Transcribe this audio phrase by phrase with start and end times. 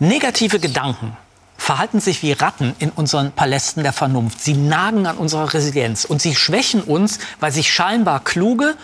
[0.00, 1.16] Negative Gedanken
[1.56, 4.40] verhalten sich wie Ratten in unseren Palästen der Vernunft.
[4.40, 8.74] Sie nagen an unserer Resilienz und sie schwächen uns, weil sich scheinbar kluge,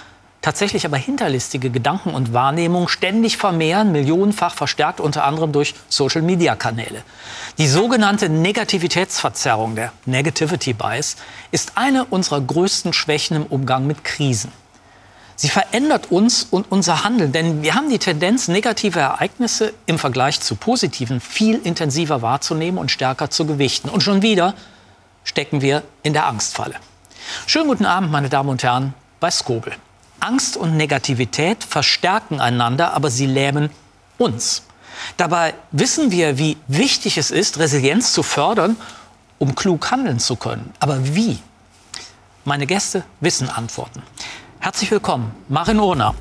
[0.40, 7.02] tatsächlich aber hinterlistige Gedanken und Wahrnehmungen ständig vermehren, millionenfach verstärkt unter anderem durch Social-Media-Kanäle.
[7.58, 11.16] Die sogenannte Negativitätsverzerrung, der Negativity Bias,
[11.50, 14.52] ist eine unserer größten Schwächen im Umgang mit Krisen.
[15.42, 20.38] Sie verändert uns und unser Handeln, denn wir haben die Tendenz, negative Ereignisse im Vergleich
[20.38, 23.88] zu positiven viel intensiver wahrzunehmen und stärker zu gewichten.
[23.88, 24.52] Und schon wieder
[25.24, 26.74] stecken wir in der Angstfalle.
[27.46, 29.72] Schönen guten Abend, meine Damen und Herren, bei Skobel.
[30.20, 33.70] Angst und Negativität verstärken einander, aber sie lähmen
[34.18, 34.64] uns.
[35.16, 38.76] Dabei wissen wir, wie wichtig es ist, Resilienz zu fördern,
[39.38, 40.74] um klug handeln zu können.
[40.80, 41.38] Aber wie?
[42.44, 44.02] Meine Gäste wissen Antworten.
[44.62, 46.14] Herzlich willkommen, Marin Urner.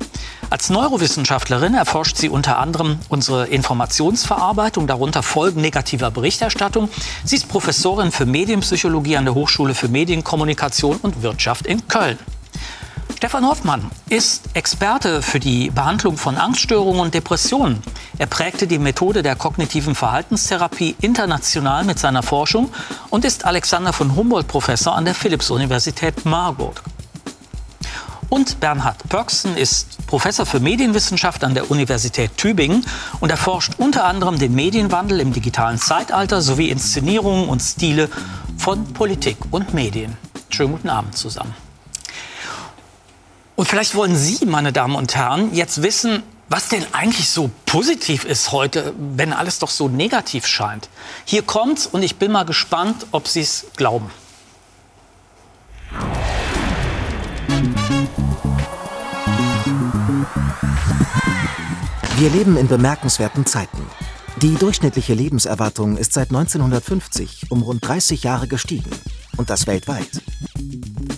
[0.48, 6.88] Als Neurowissenschaftlerin erforscht sie unter anderem unsere Informationsverarbeitung, darunter Folgen negativer Berichterstattung.
[7.22, 12.18] Sie ist Professorin für Medienpsychologie an der Hochschule für Medienkommunikation und Wirtschaft in Köln.
[13.14, 17.82] Stefan Hoffmann ist Experte für die Behandlung von Angststörungen und Depressionen.
[18.16, 22.72] Er prägte die Methode der kognitiven Verhaltenstherapie international mit seiner Forschung
[23.10, 26.82] und ist Alexander von Humboldt Professor an der Philipps-Universität Marburg.
[28.30, 32.86] Und Bernhard Pörksen ist Professor für Medienwissenschaft an der Universität Tübingen
[33.18, 38.08] und erforscht unter anderem den Medienwandel im digitalen Zeitalter sowie Inszenierungen und Stile
[38.56, 40.16] von Politik und Medien.
[40.48, 41.54] Schönen guten Abend zusammen.
[43.56, 48.24] Und vielleicht wollen Sie, meine Damen und Herren, jetzt wissen, was denn eigentlich so positiv
[48.24, 50.88] ist heute, wenn alles doch so negativ scheint.
[51.24, 54.08] Hier kommt's und ich bin mal gespannt, ob Sie es glauben.
[62.16, 63.82] Wir leben in bemerkenswerten Zeiten.
[64.42, 68.90] Die durchschnittliche Lebenserwartung ist seit 1950 um rund 30 Jahre gestiegen.
[69.36, 70.22] Und das weltweit.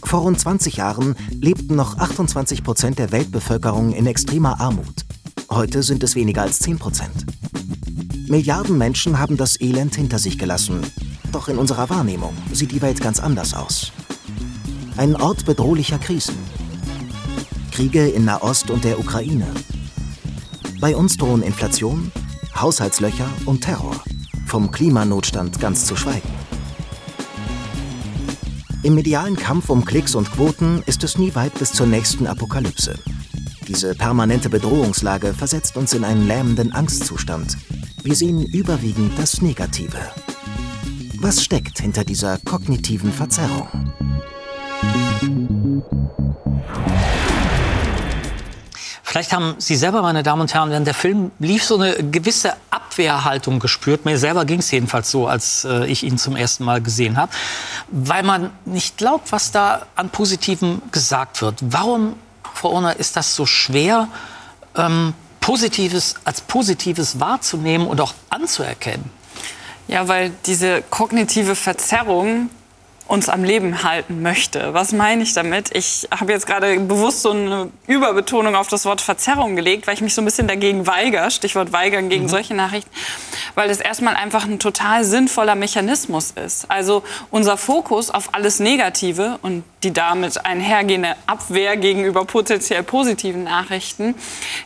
[0.05, 5.05] Vor rund 20 Jahren lebten noch 28 Prozent der Weltbevölkerung in extremer Armut.
[5.51, 7.27] Heute sind es weniger als 10 Prozent.
[8.29, 10.81] Milliarden Menschen haben das Elend hinter sich gelassen.
[11.33, 13.91] Doch in unserer Wahrnehmung sieht die Welt ganz anders aus.
[14.97, 16.37] Ein Ort bedrohlicher Krisen.
[17.73, 19.47] Kriege in Nahost und der Ukraine,
[20.79, 22.13] bei uns drohen Inflation,
[22.55, 23.97] Haushaltslöcher und Terror.
[24.47, 26.29] Vom Klimanotstand ganz zu schweigen.
[28.83, 32.99] Im medialen Kampf um Klicks und Quoten ist es nie weit bis zur nächsten Apokalypse.
[33.67, 37.57] Diese permanente Bedrohungslage versetzt uns in einen lähmenden Angstzustand.
[38.03, 39.99] Wir sehen überwiegend das Negative.
[41.21, 43.69] Was steckt hinter dieser kognitiven Verzerrung?
[49.13, 52.55] Vielleicht haben Sie selber, meine Damen und Herren, während der Film lief, so eine gewisse
[52.71, 54.07] Abwehrhaltung gespürt.
[54.07, 57.31] Mir selber ging es jedenfalls so, als äh, ich ihn zum ersten Mal gesehen habe.
[57.89, 61.57] Weil man nicht glaubt, was da an Positivem gesagt wird.
[61.61, 62.15] Warum,
[62.55, 64.09] Frau Urner, ist das so schwer,
[64.77, 69.11] ähm, Positives als Positives wahrzunehmen und auch anzuerkennen?
[69.89, 72.49] Ja, weil diese kognitive Verzerrung
[73.13, 74.73] uns am Leben halten möchte.
[74.73, 75.77] Was meine ich damit?
[75.77, 80.01] Ich habe jetzt gerade bewusst so eine Überbetonung auf das Wort Verzerrung gelegt, weil ich
[80.01, 82.29] mich so ein bisschen dagegen weigere, Stichwort weigern gegen mhm.
[82.29, 82.91] solche Nachrichten,
[83.55, 86.71] weil es erstmal einfach ein total sinnvoller Mechanismus ist.
[86.71, 94.15] Also unser Fokus auf alles Negative und die damit einhergehende Abwehr gegenüber potenziell positiven Nachrichten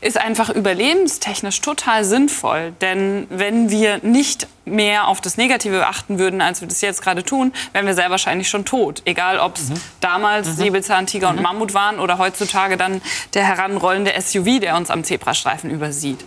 [0.01, 2.73] ist einfach überlebenstechnisch total sinnvoll.
[2.81, 7.23] Denn wenn wir nicht mehr auf das Negative achten würden, als wir das jetzt gerade
[7.23, 9.01] tun, wären wir sehr wahrscheinlich schon tot.
[9.05, 9.75] Egal, ob es mhm.
[10.01, 10.55] damals mhm.
[10.55, 11.39] Säbelzahntiger mhm.
[11.39, 13.01] und Mammut waren oder heutzutage dann
[13.35, 16.25] der heranrollende SUV, der uns am Zebrastreifen übersieht.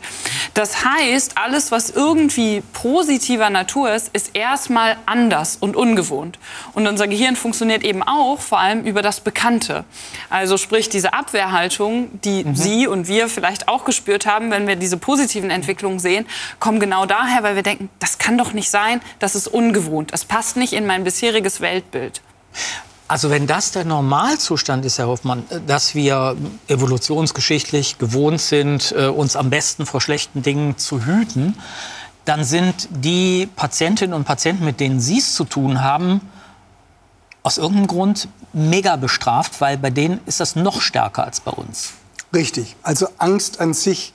[0.54, 6.40] Das heißt, alles, was irgendwie positiver Natur ist, ist erstmal anders und ungewohnt.
[6.74, 9.86] Und unser Gehirn funktioniert eben auch vor allem über das Bekannte.
[10.30, 12.56] Also sprich diese Abwehrhaltung, die mhm.
[12.56, 16.26] Sie und wir vielleicht auch gespürt haben, wenn wir diese positiven Entwicklungen sehen,
[16.60, 20.14] kommen genau daher, weil wir denken, das kann doch nicht sein, das ist ungewohnt.
[20.14, 22.22] Das passt nicht in mein bisheriges Weltbild.
[23.08, 26.38] Also wenn das der Normalzustand ist, Herr Hoffmann, dass wir
[26.68, 31.56] evolutionsgeschichtlich gewohnt sind, äh, uns am besten vor schlechten Dingen zu hüten,
[32.26, 36.22] dann sind die Patientinnen und Patienten, mit denen Sie es zu tun haben,
[37.42, 41.92] aus irgendeinem Grund mega bestraft, weil bei denen ist das noch stärker als bei uns.
[42.34, 42.76] Richtig.
[42.84, 44.14] Also Angst an sich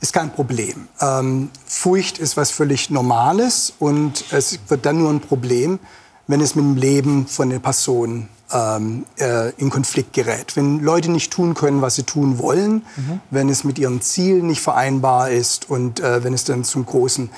[0.00, 0.88] ist kein Problem.
[1.00, 5.78] Ähm, Furcht ist was völlig Normales und es wird dann nur ein Problem,
[6.26, 10.56] wenn es mit dem Leben von der Person ähm, äh, in Konflikt gerät.
[10.56, 13.20] Wenn Leute nicht tun können, was sie tun wollen, mhm.
[13.30, 17.30] wenn es mit ihren Zielen nicht vereinbar ist und äh, wenn es dann zum großen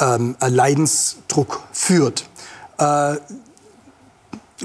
[0.00, 2.28] ähm, Leidensdruck führt.
[2.78, 3.16] Äh,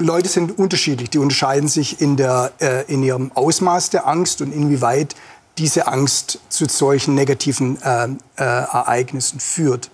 [0.00, 4.52] Leute sind unterschiedlich, die unterscheiden sich in, der, äh, in ihrem Ausmaß der Angst und
[4.52, 5.14] inwieweit
[5.58, 9.90] diese Angst zu solchen negativen äh, äh, Ereignissen führt.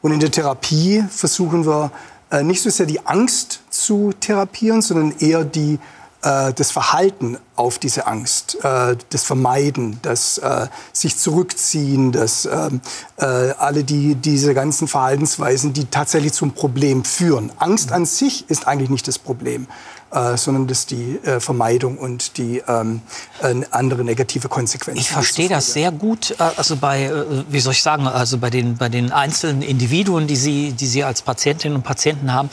[0.00, 1.90] Und in der Therapie versuchen wir
[2.30, 5.78] äh, nicht so sehr die Angst zu therapieren, sondern eher die
[6.20, 12.80] das Verhalten auf diese Angst, äh, das Vermeiden, das äh, sich zurückziehen, das ähm,
[13.18, 17.52] äh, alle die diese ganzen Verhaltensweisen, die tatsächlich zum Problem führen.
[17.58, 19.66] Angst an sich ist eigentlich nicht das Problem
[20.10, 23.02] äh, sondern das die äh, Vermeidung und die ähm,
[23.42, 25.00] äh, andere negative Konsequenzen.
[25.00, 28.50] Ich verstehe das sehr gut, äh, also bei, äh, wie soll ich sagen, also bei
[28.50, 32.50] den, bei den einzelnen Individuen, die Sie, die Sie als Patientinnen und Patienten haben.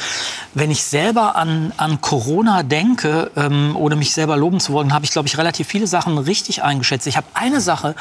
[0.54, 5.06] Wenn ich selber an, an Corona denke, ähm, ohne mich selber loben zu wollen, habe
[5.06, 7.08] ich, glaube ich, relativ viele Sachen richtig eingeschätzt.
[7.08, 7.96] Ich habe eine Sache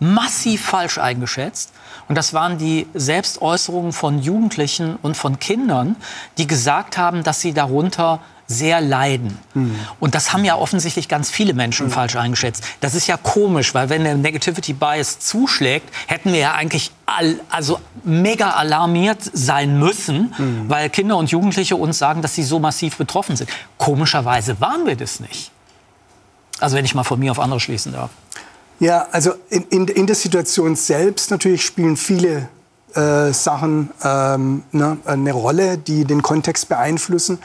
[0.00, 1.72] massiv falsch eingeschätzt.
[2.08, 5.94] Und das waren die Selbstäußerungen von Jugendlichen und von Kindern,
[6.38, 8.20] die gesagt haben, dass sie darunter
[8.50, 9.38] sehr leiden.
[9.54, 9.78] Mhm.
[10.00, 11.92] Und das haben ja offensichtlich ganz viele Menschen mhm.
[11.92, 12.64] falsch eingeschätzt.
[12.80, 17.38] Das ist ja komisch, weil wenn der Negativity Bias zuschlägt, hätten wir ja eigentlich all,
[17.48, 20.64] also mega alarmiert sein müssen, mhm.
[20.68, 23.48] weil Kinder und Jugendliche uns sagen, dass sie so massiv betroffen sind.
[23.78, 25.52] Komischerweise waren wir das nicht.
[26.58, 28.10] Also wenn ich mal von mir auf andere schließen darf.
[28.80, 32.48] Ja, also in, in, in der Situation selbst natürlich spielen viele
[32.94, 37.38] äh, Sachen ähm, ne, eine Rolle, die den Kontext beeinflussen.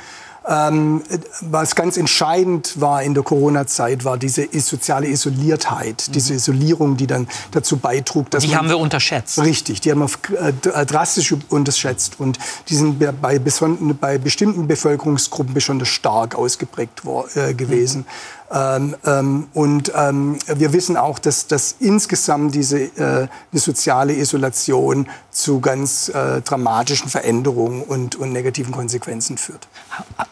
[0.48, 1.02] Ähm,
[1.42, 6.12] was ganz entscheidend war in der Corona-Zeit, war diese soziale Isoliertheit, mhm.
[6.14, 9.40] diese Isolierung, die dann dazu beitrug, dass die man, haben wir unterschätzt.
[9.40, 12.38] Richtig, die haben wir äh, drastisch unterschätzt und
[12.70, 18.02] die sind bei, bei bestimmten Bevölkerungsgruppen besonders stark ausgeprägt war, äh, gewesen.
[18.02, 18.06] Mhm.
[18.52, 25.08] Ähm, ähm, und ähm, wir wissen auch, dass, dass insgesamt diese äh, die soziale Isolation
[25.32, 29.68] zu ganz äh, dramatischen Veränderungen und, und negativen Konsequenzen führt.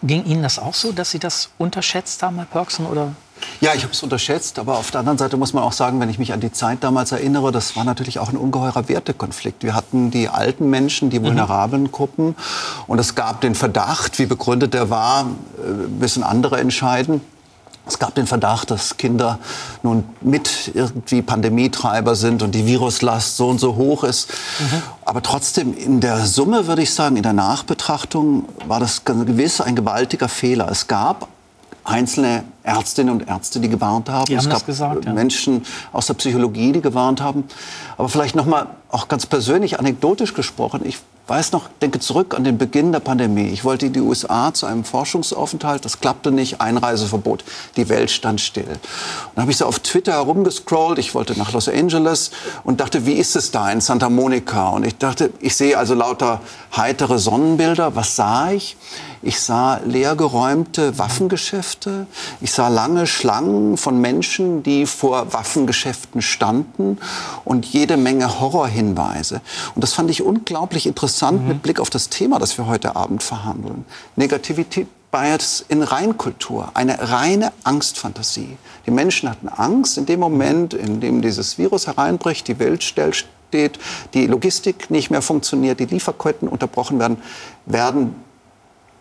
[0.04, 2.86] Ging Ihnen das auch so, dass Sie das unterschätzt haben, Herr Perksen?
[2.86, 3.14] Oder?
[3.62, 6.10] Ja, ich habe es unterschätzt, aber auf der anderen Seite muss man auch sagen, wenn
[6.10, 9.64] ich mich an die Zeit damals erinnere, das war natürlich auch ein ungeheurer Wertekonflikt.
[9.64, 11.26] Wir hatten die alten Menschen, die mhm.
[11.26, 12.36] vulnerablen Gruppen
[12.88, 15.28] und es gab den Verdacht, wie begründet der war,
[16.00, 17.22] müssen äh, andere entscheiden.
[17.86, 19.40] Es gab den Verdacht, dass Kinder
[19.82, 24.30] nun mit irgendwie Pandemietreiber sind und die Viruslast so und so hoch ist.
[24.30, 24.82] Mhm.
[25.04, 29.76] Aber trotzdem, in der Summe würde ich sagen, in der Nachbetrachtung war das gewiss ein
[29.76, 30.70] gewaltiger Fehler.
[30.72, 31.28] Es gab
[31.84, 34.26] einzelne Ärztinnen und Ärzte, die gewarnt haben.
[34.26, 35.12] Die es gab gesagt, ja.
[35.12, 37.44] Menschen aus der Psychologie, die gewarnt haben.
[37.98, 40.82] Aber vielleicht noch mal auch ganz persönlich, anekdotisch gesprochen.
[40.86, 43.48] Ich weiß noch, denke zurück an den Beginn der Pandemie.
[43.48, 45.86] Ich wollte in die USA zu einem Forschungsaufenthalt.
[45.86, 46.60] Das klappte nicht.
[46.60, 47.44] Einreiseverbot.
[47.78, 48.64] Die Welt stand still.
[48.64, 48.80] Und
[49.36, 51.00] dann habe ich so auf Twitter herumgescrollt.
[51.00, 52.32] Ich wollte nach Los Angeles
[52.64, 54.70] und dachte, wie ist es da in Santa Monica?
[54.70, 56.42] Und ich dachte, ich sehe also lauter
[56.76, 57.96] heitere Sonnenbilder.
[57.96, 58.76] Was sah ich?
[59.26, 62.08] Ich sah leergeräumte Waffengeschäfte.
[62.42, 66.98] Ich sah lange Schlangen von Menschen, die vor Waffengeschäften standen
[67.46, 69.42] und jede Menge Horrorhinweise.
[69.76, 71.48] Und das fand ich unglaublich interessant mhm.
[71.48, 73.86] mit Blick auf das Thema, das wir heute Abend verhandeln.
[74.18, 78.58] Negativität Bias in Reinkultur, eine reine Angstfantasie.
[78.86, 83.28] Die Menschen hatten Angst in dem Moment, in dem dieses Virus hereinbricht, die Welt stellt
[83.54, 83.80] steht,
[84.16, 87.18] die Logistik nicht mehr funktioniert, die Lieferketten unterbrochen werden,
[87.68, 88.16] werden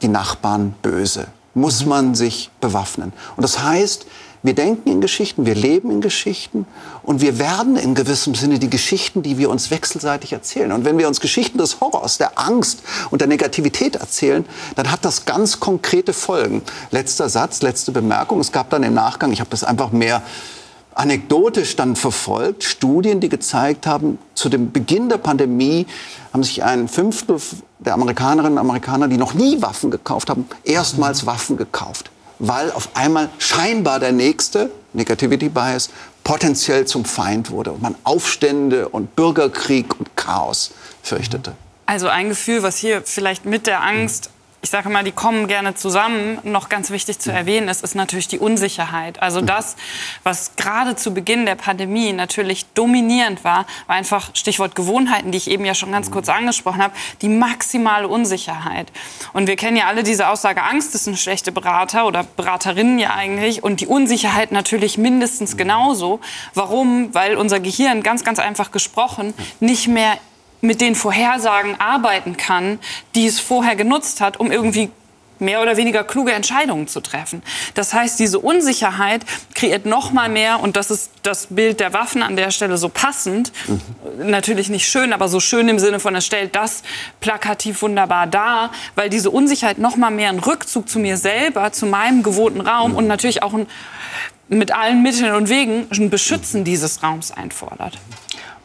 [0.03, 1.29] die Nachbarn böse.
[1.55, 1.89] Muss mhm.
[1.89, 3.13] man sich bewaffnen.
[3.37, 4.07] Und das heißt,
[4.45, 6.67] wir denken in Geschichten, wir leben in Geschichten
[7.05, 10.73] und wir werden in gewissem Sinne die Geschichten, die wir uns wechselseitig erzählen.
[10.73, 12.81] Und wenn wir uns Geschichten des Horrors, der Angst
[13.11, 14.45] und der Negativität erzählen,
[14.75, 16.63] dann hat das ganz konkrete Folgen.
[16.91, 18.41] Letzter Satz, letzte Bemerkung.
[18.41, 20.23] Es gab dann im Nachgang, ich habe das einfach mehr
[20.95, 25.87] anekdotisch dann verfolgt, Studien, die gezeigt haben, zu dem Beginn der Pandemie
[26.33, 27.39] haben sich ein Fünftel
[27.79, 32.11] der Amerikanerinnen und Amerikaner, die noch nie Waffen gekauft haben, erstmals Waffen gekauft.
[32.39, 35.91] Weil auf einmal scheinbar der nächste, Negativity Bias,
[36.25, 40.73] potenziell zum Feind wurde und man Aufstände und Bürgerkrieg und Chaos
[41.03, 41.53] fürchtete.
[41.87, 44.31] Also ein Gefühl, was hier vielleicht mit der Angst
[44.65, 46.39] ich sage mal, die kommen gerne zusammen.
[46.45, 49.21] Noch ganz wichtig zu erwähnen ist, ist natürlich die Unsicherheit.
[49.21, 49.75] Also das,
[50.23, 55.51] was gerade zu Beginn der Pandemie natürlich dominierend war, war einfach Stichwort Gewohnheiten, die ich
[55.51, 58.93] eben ja schon ganz kurz angesprochen habe, die maximale Unsicherheit.
[59.33, 63.15] Und wir kennen ja alle diese Aussage, Angst ist ein schlechter Berater oder Beraterinnen ja
[63.15, 66.21] eigentlich und die Unsicherheit natürlich mindestens genauso.
[66.55, 67.13] Warum?
[67.13, 70.19] Weil unser Gehirn ganz, ganz einfach gesprochen nicht mehr
[70.63, 72.79] mit den Vorhersagen arbeiten kann,
[73.15, 74.91] die es vorher genutzt hat, um irgendwie
[75.43, 77.43] mehr oder weniger kluge Entscheidungen zu treffen.
[77.75, 79.23] Das heißt, diese Unsicherheit
[79.55, 82.89] kreiert noch mal mehr und das ist das Bild der Waffen an der Stelle so
[82.89, 83.53] passend.
[83.67, 84.31] Mhm.
[84.31, 86.83] Natürlich nicht schön, aber so schön im Sinne von es stellt das
[87.21, 91.87] plakativ wunderbar dar, weil diese Unsicherheit noch mal mehr einen Rückzug zu mir selber, zu
[91.87, 92.99] meinem gewohnten Raum mhm.
[92.99, 93.67] und natürlich auch ein
[94.49, 97.99] mit allen Mitteln und Wegen ein Beschützen dieses Raums einfordert.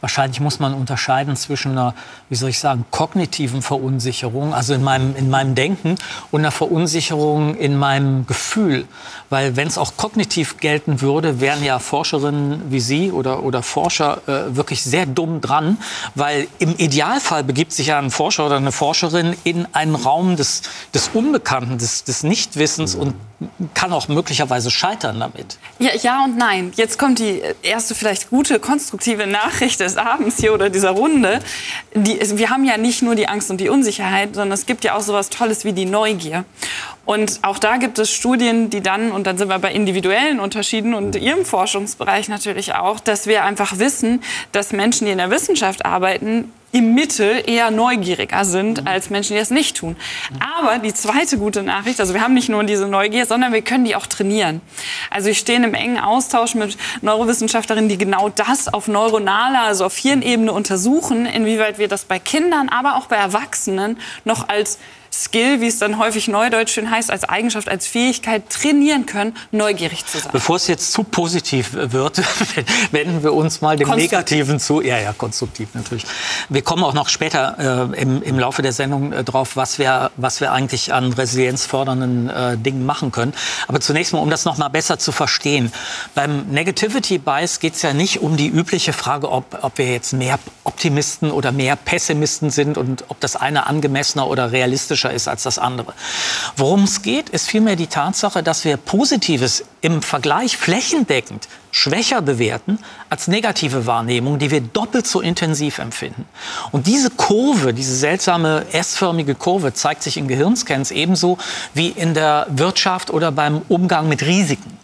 [0.02, 1.96] Wahrscheinlich muss man unterscheiden zwischen einer,
[2.30, 5.96] wie soll ich sagen, kognitiven Verunsicherung, also in meinem, in meinem Denken,
[6.32, 8.86] und einer Verunsicherung in meinem Gefühl.
[9.30, 14.22] Weil wenn es auch kognitiv gelten würde, wären ja Forscherinnen wie Sie oder, oder Forscher
[14.28, 15.78] äh, wirklich sehr dumm dran.
[16.14, 20.62] Weil im Idealfall begibt sich ja ein Forscher oder eine Forscherin in einen Raum des,
[20.94, 23.16] des Unbekannten, des, des Nichtwissens und
[23.76, 25.60] kann auch möglicherweise scheitern damit.
[25.78, 26.74] Ja, ja und nein.
[26.76, 31.40] Jetzt kommt die erste vielleicht gute, konstruktive Nachricht des Abends hier oder dieser Runde.
[31.94, 34.96] Die, wir haben ja nicht nur die Angst und die Unsicherheit, sondern es gibt ja
[34.96, 36.46] auch so etwas Tolles wie die Neugier.
[37.06, 40.94] Und auch da gibt es Studien, die dann, und dann sind wir bei individuellen Unterschieden
[40.94, 45.86] und Ihrem Forschungsbereich natürlich auch, dass wir einfach wissen, dass Menschen, die in der Wissenschaft
[45.86, 48.88] arbeiten, im Mittel eher neugieriger sind mhm.
[48.88, 49.96] als Menschen, die das nicht tun.
[50.60, 53.86] Aber die zweite gute Nachricht, also wir haben nicht nur diese Neugier, sondern wir können
[53.86, 54.62] die auch trainieren.
[55.10, 59.98] Also ich stehe im engen Austausch mit Neurowissenschaftlerinnen, die genau das auf neuronaler, also auf
[59.98, 64.80] Hirnebene untersuchen, inwieweit wir das bei Kindern, aber auch bei Erwachsenen noch als
[65.24, 70.06] Skill, wie es dann häufig neudeutsch schön heißt, als Eigenschaft, als Fähigkeit trainieren können, neugierig
[70.06, 70.30] zu sein.
[70.32, 72.22] Bevor es jetzt zu positiv wird,
[72.92, 74.82] wenden wir uns mal dem Negativen zu.
[74.82, 76.06] Ja, ja, konstruktiv natürlich.
[76.50, 80.12] Wir kommen auch noch später äh, im, im, Laufe der Sendung äh, drauf, was wir,
[80.18, 83.34] was wir eigentlich an resilienzfördernden äh, Dingen machen können.
[83.68, 85.72] Aber zunächst mal, um das noch mal besser zu verstehen.
[86.14, 90.14] Beim Negativity Bias geht es ja nicht um die übliche Frage, ob, ob wir jetzt
[90.14, 95.28] mehr Optimisten oder mehr Pessimisten sind und ob das eine angemessener oder realistischer dramatischer ist
[95.28, 95.94] als das andere.
[96.56, 101.48] Worum es geht, ist vielmehr die Tatsache, dass wir Positives im Vergleich flächendeckend
[101.78, 102.80] schwächer bewerten
[103.10, 106.26] als negative Wahrnehmung, die wir doppelt so intensiv empfinden.
[106.72, 111.38] Und diese Kurve, diese seltsame S-förmige Kurve zeigt sich in Gehirnscans ebenso
[111.74, 114.78] wie in der Wirtschaft oder beim Umgang mit Risiken.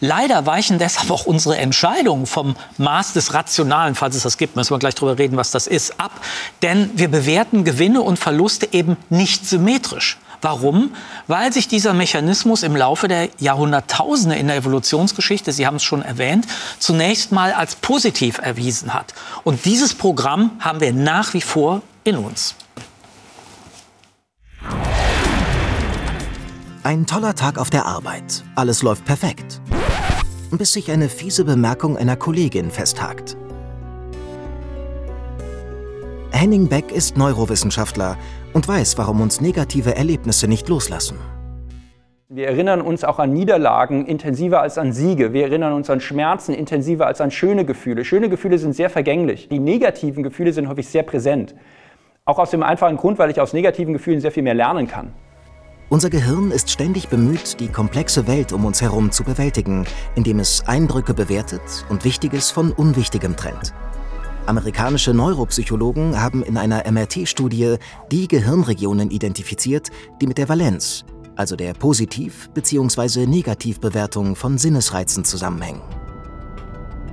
[0.00, 4.72] Leider weichen deshalb auch unsere Entscheidungen vom Maß des Rationalen, falls es das gibt, müssen
[4.72, 6.12] wir gleich darüber reden, was das ist, ab.
[6.62, 10.18] Denn wir bewerten Gewinne und Verluste eben nicht symmetrisch.
[10.42, 10.94] Warum?
[11.26, 16.02] Weil sich dieser Mechanismus im Laufe der Jahrhunderttausende in der Evolutionsgeschichte, Sie haben es schon
[16.02, 16.46] erwähnt,
[16.78, 19.14] zunächst mal als positiv erwiesen hat.
[19.44, 22.54] Und dieses Programm haben wir nach wie vor in uns.
[26.82, 28.42] Ein toller Tag auf der Arbeit.
[28.54, 29.60] Alles läuft perfekt.
[30.50, 33.36] Bis sich eine fiese Bemerkung einer Kollegin festhakt.
[36.30, 38.16] Henning Beck ist Neurowissenschaftler
[38.52, 41.18] und weiß, warum uns negative Erlebnisse nicht loslassen.
[42.28, 45.32] Wir erinnern uns auch an Niederlagen intensiver als an Siege.
[45.32, 48.04] Wir erinnern uns an Schmerzen intensiver als an schöne Gefühle.
[48.04, 49.48] Schöne Gefühle sind sehr vergänglich.
[49.48, 51.56] Die negativen Gefühle sind häufig sehr präsent.
[52.24, 55.12] Auch aus dem einfachen Grund, weil ich aus negativen Gefühlen sehr viel mehr lernen kann.
[55.88, 60.62] Unser Gehirn ist ständig bemüht, die komplexe Welt um uns herum zu bewältigen, indem es
[60.68, 63.74] Eindrücke bewertet und Wichtiges von Unwichtigem trennt.
[64.46, 67.76] Amerikanische Neuropsychologen haben in einer MRT-Studie
[68.10, 71.04] die Gehirnregionen identifiziert, die mit der Valenz,
[71.36, 73.26] also der Positiv- bzw.
[73.26, 75.82] Negativbewertung von Sinnesreizen zusammenhängen.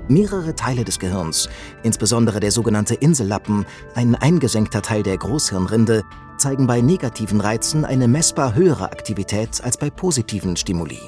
[0.07, 1.49] Mehrere Teile des Gehirns,
[1.83, 6.03] insbesondere der sogenannte Insellappen, ein eingesenkter Teil der Großhirnrinde,
[6.37, 10.99] zeigen bei negativen Reizen eine messbar höhere Aktivität als bei positiven Stimuli.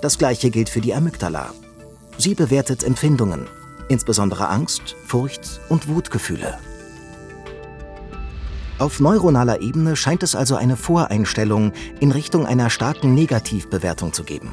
[0.00, 1.52] Das gleiche gilt für die Amygdala.
[2.16, 3.46] Sie bewertet Empfindungen,
[3.88, 6.58] insbesondere Angst, Furcht und Wutgefühle.
[8.78, 14.52] Auf neuronaler Ebene scheint es also eine Voreinstellung in Richtung einer starken Negativbewertung zu geben.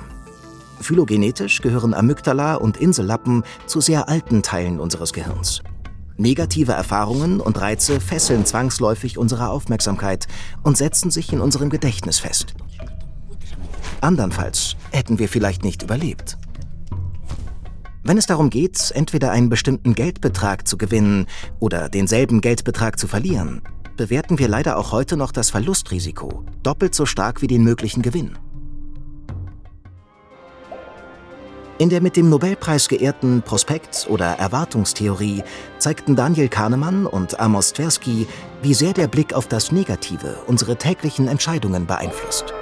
[0.81, 5.61] Phylogenetisch gehören Amygdala und Insellappen zu sehr alten Teilen unseres Gehirns.
[6.17, 10.27] Negative Erfahrungen und Reize fesseln zwangsläufig unsere Aufmerksamkeit
[10.63, 12.55] und setzen sich in unserem Gedächtnis fest.
[14.01, 16.37] Andernfalls hätten wir vielleicht nicht überlebt.
[18.07, 21.25] Wenn es darum geht, entweder einen bestimmten Geldbetrag zu gewinnen
[21.59, 23.63] oder denselben Geldbetrag zu verlieren,
[23.97, 28.37] bewerten wir leider auch heute noch das Verlustrisiko doppelt so stark wie den möglichen Gewinn.
[31.79, 35.41] In der mit dem Nobelpreis geehrten Prospekt- oder Erwartungstheorie
[35.79, 38.27] zeigten Daniel Kahnemann und Amos Tversky,
[38.61, 42.53] wie sehr der Blick auf das Negative unsere täglichen Entscheidungen beeinflusst.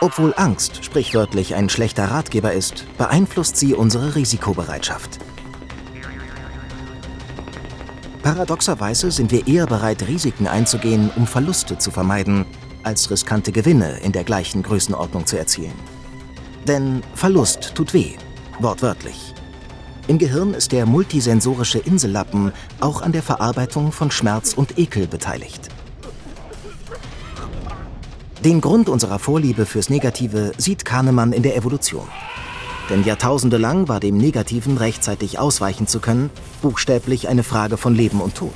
[0.00, 5.18] Obwohl Angst sprichwörtlich ein schlechter Ratgeber ist, beeinflusst sie unsere Risikobereitschaft.
[8.22, 12.44] Paradoxerweise sind wir eher bereit, Risiken einzugehen, um Verluste zu vermeiden,
[12.82, 15.74] als riskante Gewinne in der gleichen Größenordnung zu erzielen.
[16.66, 18.16] Denn Verlust tut weh,
[18.58, 19.32] wortwörtlich.
[20.08, 25.68] Im Gehirn ist der multisensorische Insellappen auch an der Verarbeitung von Schmerz und Ekel beteiligt.
[28.44, 32.06] Den Grund unserer Vorliebe fürs Negative sieht Kahnemann in der Evolution.
[32.90, 36.30] Denn Jahrtausende lang war dem Negativen rechtzeitig ausweichen zu können,
[36.62, 38.52] buchstäblich eine Frage von Leben und Tod.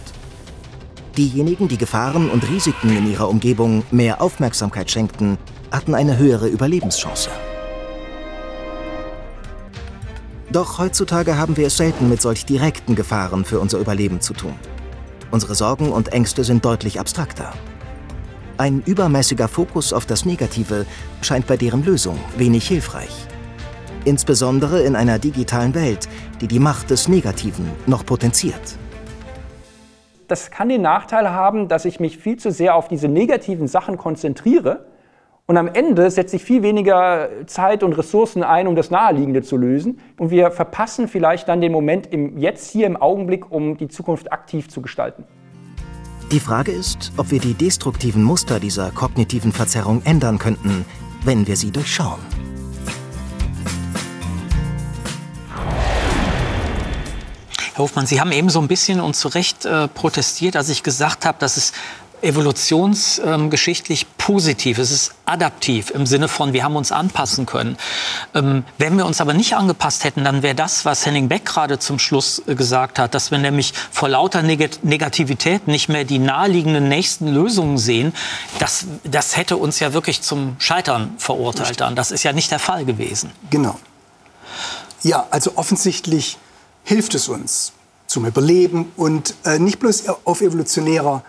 [1.16, 5.38] Diejenigen, die Gefahren und Risiken in ihrer Umgebung mehr Aufmerksamkeit schenkten,
[5.72, 7.30] hatten eine höhere Überlebenschance.
[10.52, 14.54] Doch heutzutage haben wir es selten mit solch direkten Gefahren für unser Überleben zu tun.
[15.30, 17.52] Unsere Sorgen und Ängste sind deutlich abstrakter.
[18.60, 20.84] Ein übermäßiger Fokus auf das Negative
[21.22, 23.26] scheint bei deren Lösung wenig hilfreich.
[24.04, 26.10] Insbesondere in einer digitalen Welt,
[26.42, 28.76] die die Macht des Negativen noch potenziert.
[30.28, 33.96] Das kann den Nachteil haben, dass ich mich viel zu sehr auf diese negativen Sachen
[33.96, 34.84] konzentriere
[35.46, 39.56] und am Ende setze ich viel weniger Zeit und Ressourcen ein, um das Naheliegende zu
[39.56, 39.98] lösen.
[40.16, 44.30] Und wir verpassen vielleicht dann den Moment im Jetzt hier im Augenblick, um die Zukunft
[44.32, 45.24] aktiv zu gestalten.
[46.32, 50.84] Die Frage ist, ob wir die destruktiven Muster dieser kognitiven Verzerrung ändern könnten,
[51.24, 52.20] wenn wir sie durchschauen.
[57.74, 60.84] Herr Hofmann, Sie haben eben so ein bisschen und zu Recht äh, protestiert, als ich
[60.84, 61.72] gesagt habe, dass es
[62.22, 67.76] evolutionsgeschichtlich positiv, es ist adaptiv im Sinne von, wir haben uns anpassen können.
[68.34, 71.78] Ähm, wenn wir uns aber nicht angepasst hätten, dann wäre das, was Henning Beck gerade
[71.78, 76.18] zum Schluss äh, gesagt hat, dass wir nämlich vor lauter Neg Negativität nicht mehr die
[76.18, 78.12] naheliegenden nächsten Lösungen sehen,
[78.58, 81.96] das, das hätte uns ja wirklich zum Scheitern verurteilt dann.
[81.96, 83.30] Das ist ja nicht der Fall gewesen.
[83.50, 83.78] Genau.
[85.02, 86.36] Ja, also offensichtlich
[86.84, 87.72] hilft es uns
[88.06, 91.22] zum Überleben und äh, nicht bloß auf evolutionärer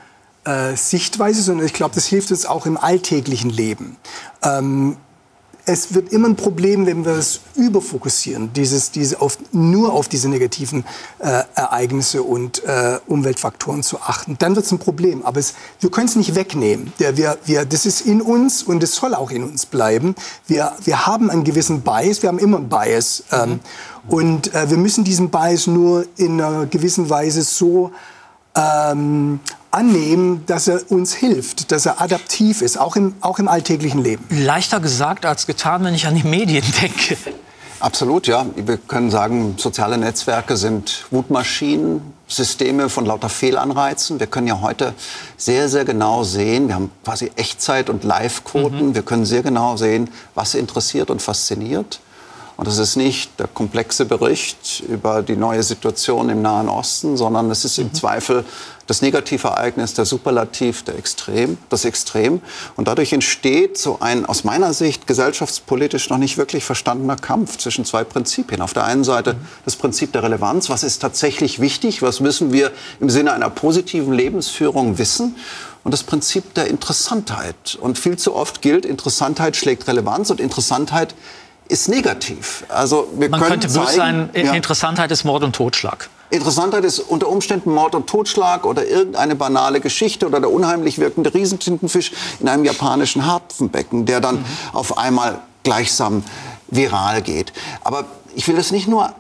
[0.43, 3.98] äh, Sichtweise, sondern ich glaube, das hilft uns auch im alltäglichen Leben.
[4.43, 4.98] Ähm,
[5.65, 10.27] es wird immer ein Problem, wenn wir es überfokussieren, dieses, diese auf, nur auf diese
[10.27, 10.83] negativen
[11.19, 14.38] äh, Ereignisse und äh, Umweltfaktoren zu achten.
[14.39, 15.24] Dann wird es ein Problem.
[15.24, 16.91] Aber es, wir können es nicht wegnehmen.
[17.00, 20.15] Der, wir, wir, das ist in uns und es soll auch in uns bleiben.
[20.47, 23.23] Wir, wir haben einen gewissen Bias, wir haben immer einen Bias.
[23.32, 23.60] Ähm.
[24.08, 27.91] Und äh, wir müssen diesen Bias nur in einer gewissen Weise so
[28.56, 29.39] ähm,
[29.71, 34.25] annehmen, dass er uns hilft, dass er adaptiv ist, auch im, auch im alltäglichen Leben.
[34.29, 37.17] Leichter gesagt als getan, wenn ich an die Medien denke.
[37.79, 38.45] Absolut, ja.
[38.55, 44.19] Wir können sagen, soziale Netzwerke sind Wutmaschinen, Systeme von lauter Fehlanreizen.
[44.19, 44.93] Wir können ja heute
[45.36, 48.89] sehr, sehr genau sehen, wir haben quasi Echtzeit- und Live-Quoten.
[48.89, 48.95] Mhm.
[48.95, 51.99] Wir können sehr genau sehen, was interessiert und fasziniert.
[52.62, 57.50] Und das ist nicht der komplexe Bericht über die neue Situation im Nahen Osten, sondern
[57.50, 57.95] es ist im mhm.
[57.95, 58.45] Zweifel
[58.86, 62.39] das Negativereignis, der Superlativ, der Extrem, das Extrem.
[62.76, 67.84] Und dadurch entsteht so ein aus meiner Sicht gesellschaftspolitisch noch nicht wirklich verstandener Kampf zwischen
[67.84, 68.62] zwei Prinzipien.
[68.62, 72.71] Auf der einen Seite das Prinzip der Relevanz, was ist tatsächlich wichtig, was müssen wir
[73.00, 75.36] im Sinne einer positiven Lebensführung wissen
[75.84, 77.80] und das Prinzip der Interessantheit.
[77.82, 81.15] Und viel zu oft gilt, Interessantheit schlägt Relevanz und Interessantheit
[81.71, 82.65] ist negativ.
[82.67, 86.10] Also wir Man können könnte bloß sagen, ja, Interessantheit ist Mord und Totschlag.
[86.29, 91.34] Interessantheit ist unter Umständen Mord und Totschlag oder irgendeine banale Geschichte oder der unheimlich wirkende
[91.34, 94.45] Riesentintenfisch in einem japanischen Hafenbecken, der dann mhm.
[94.73, 96.23] auf einmal gleichsam
[96.67, 97.53] viral geht.
[97.84, 98.05] Aber
[98.36, 99.13] ich will das nicht nur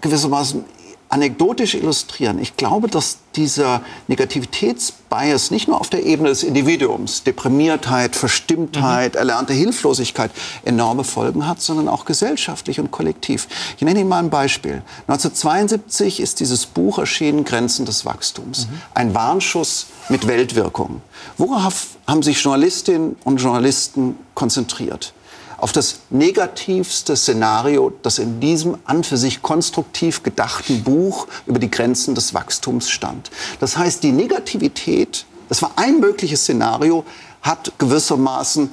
[0.00, 0.64] gewissermaßen
[1.08, 2.38] anekdotisch illustrieren.
[2.38, 9.18] Ich glaube, dass dieser Negativitätsbias nicht nur auf der Ebene des Individuums, Deprimiertheit, Verstimmtheit, mhm.
[9.18, 10.30] erlernte Hilflosigkeit
[10.64, 13.48] enorme Folgen hat, sondern auch gesellschaftlich und kollektiv.
[13.76, 14.82] Ich nenne Ihnen mal ein Beispiel.
[15.06, 18.66] 1972 ist dieses Buch erschienen, Grenzen des Wachstums.
[18.66, 18.80] Mhm.
[18.94, 21.00] Ein Warnschuss mit Weltwirkung.
[21.38, 25.14] Worauf haben sich Journalistinnen und Journalisten konzentriert?
[25.58, 31.70] Auf das negativste Szenario, das in diesem an für sich konstruktiv gedachten Buch über die
[31.70, 33.30] Grenzen des Wachstums stand.
[33.60, 37.04] Das heißt, die Negativität, das war ein mögliches Szenario,
[37.42, 38.70] hat gewissermaßen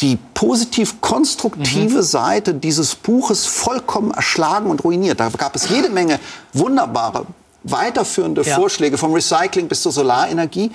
[0.00, 2.02] die positiv konstruktive mhm.
[2.02, 5.20] Seite dieses Buches vollkommen erschlagen und ruiniert.
[5.20, 6.20] Da gab es jede Menge
[6.52, 7.26] wunderbare
[7.62, 8.54] weiterführende ja.
[8.54, 10.70] Vorschläge vom Recycling bis zur Solarenergie.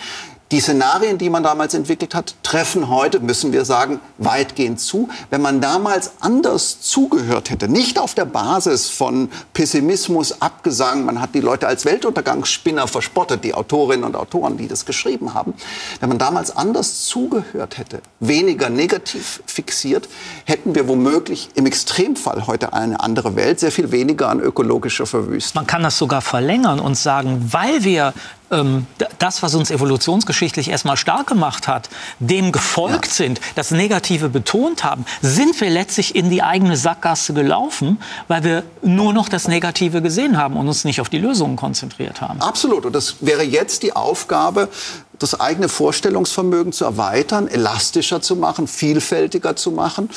[0.52, 5.08] Die Szenarien, die man damals entwickelt hat, treffen heute, müssen wir sagen, weitgehend zu.
[5.30, 11.36] Wenn man damals anders zugehört hätte, nicht auf der Basis von Pessimismus, Abgesang, man hat
[11.36, 15.54] die Leute als Weltuntergangsspinner verspottet, die Autorinnen und Autoren, die das geschrieben haben.
[16.02, 20.10] Wenn man damals anders zugehört hätte, weniger negativ fixiert,
[20.44, 25.62] hätten wir womöglich im Extremfall heute eine andere Welt, sehr viel weniger an ökologischer Verwüstung.
[25.62, 28.14] Man kann das sogar verlängern und sagen, weil wir
[28.52, 28.86] ähm,
[29.20, 33.14] das, was uns evolutionsgeschichtlich erstmal stark gemacht hat, dem gefolgt ja.
[33.14, 38.64] sind, das Negative betont haben, sind wir letztlich in die eigene Sackgasse gelaufen, weil wir
[38.82, 42.42] nur noch das Negative gesehen haben und uns nicht auf die Lösungen konzentriert haben.
[42.42, 42.86] Absolut.
[42.86, 44.70] Und das wäre jetzt die Aufgabe,
[45.18, 50.10] das eigene Vorstellungsvermögen zu erweitern, elastischer zu machen, vielfältiger zu machen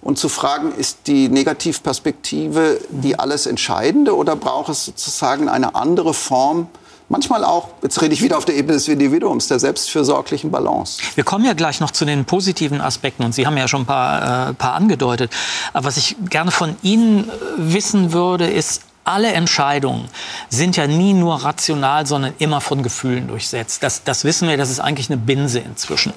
[0.00, 6.12] und zu fragen, ist die Negativperspektive die alles Entscheidende oder braucht es sozusagen eine andere
[6.14, 6.68] Form
[7.08, 11.00] manchmal auch, jetzt rede ich wieder auf der Ebene des Individuums, der selbstfürsorglichen Balance.
[11.14, 13.86] Wir kommen ja gleich noch zu den positiven Aspekten und Sie haben ja schon ein
[13.86, 15.32] paar, äh, paar angedeutet.
[15.72, 20.06] Aber was ich gerne von Ihnen wissen würde, ist, alle Entscheidungen
[20.50, 23.82] sind ja nie nur rational, sondern immer von Gefühlen durchsetzt.
[23.82, 26.12] Das, das wissen wir, das ist eigentlich eine Binse inzwischen.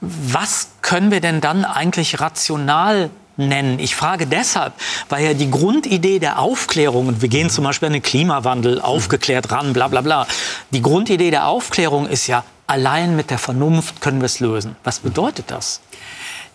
[0.00, 3.78] Was können wir denn dann eigentlich rational nennen.
[3.78, 4.74] Ich frage deshalb,
[5.08, 9.50] weil ja die Grundidee der Aufklärung, und wir gehen zum Beispiel an den Klimawandel aufgeklärt
[9.50, 10.26] ran, bla bla bla,
[10.70, 14.76] die Grundidee der Aufklärung ist ja, allein mit der Vernunft können wir es lösen.
[14.84, 15.80] Was bedeutet das?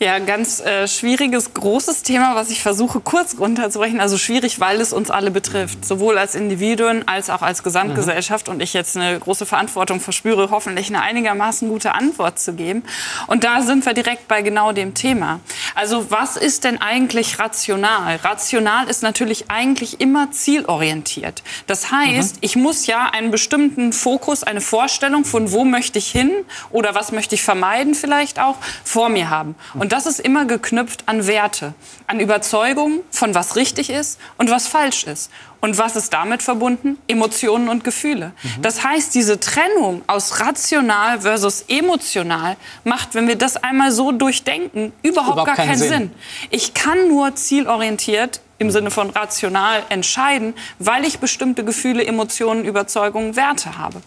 [0.04, 4.02] Ja, ganz äh, schwieriges, großes Thema, was ich versuche kurz runterzubrechen.
[4.02, 8.50] Also schwierig, weil es uns alle betrifft, sowohl als Individuen als auch als Gesamtgesellschaft.
[8.50, 12.84] Und ich jetzt eine große Verantwortung verspüre, hoffentlich eine einigermaßen gute Antwort zu geben.
[13.28, 15.40] Und da sind wir direkt bei genau dem Thema.
[15.74, 18.18] Also was ist denn eigentlich rational?
[18.18, 21.44] Rational ist natürlich eigentlich immer zielorientiert.
[21.68, 22.40] Das heißt, mhm.
[22.42, 26.30] ich muss ja einen bestimmten Fokus, eine Vorstellung von wo möchte ich hin
[26.72, 29.56] oder was möchte ich vermeiden vielleicht auch vor mir haben.
[29.76, 31.76] Und das ist immer geknüpft an Werte,
[32.08, 35.30] an Überzeugungen von was richtig ist und was falsch ist.
[35.62, 36.98] Und was ist damit verbunden?
[37.08, 38.32] Emotionen und Gefühle.
[38.42, 38.64] Mhm.
[38.64, 44.94] Das heißt, diese Trennung aus rational versus emotional macht, wenn wir das einmal so durchdenken,
[45.04, 45.90] überhaupt, überhaupt gar keinen, keinen Sinn.
[45.90, 46.12] Sinn.
[46.50, 53.36] Ich kann nur zielorientiert im Sinne von rational entscheiden, weil ich bestimmte Gefühle, Emotionen, Überzeugungen,
[53.36, 54.02] Werte habe.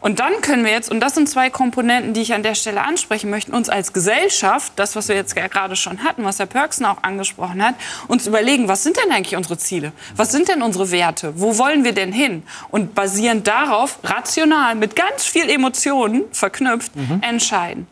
[0.00, 2.82] Und dann können wir jetzt, und das sind zwei Komponenten, die ich an der Stelle
[2.82, 6.86] ansprechen möchte, uns als Gesellschaft, das, was wir jetzt gerade schon hatten, was Herr Pörksen
[6.86, 7.74] auch angesprochen hat,
[8.08, 9.92] uns überlegen, was sind denn eigentlich unsere Ziele?
[10.16, 11.34] Was sind denn unsere Werte?
[11.36, 12.42] Wo wollen wir denn hin?
[12.70, 17.20] Und basierend darauf rational mit ganz viel Emotionen verknüpft mhm.
[17.22, 17.86] entscheiden.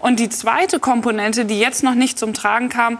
[0.00, 2.98] Und die zweite Komponente, die jetzt noch nicht zum Tragen kam,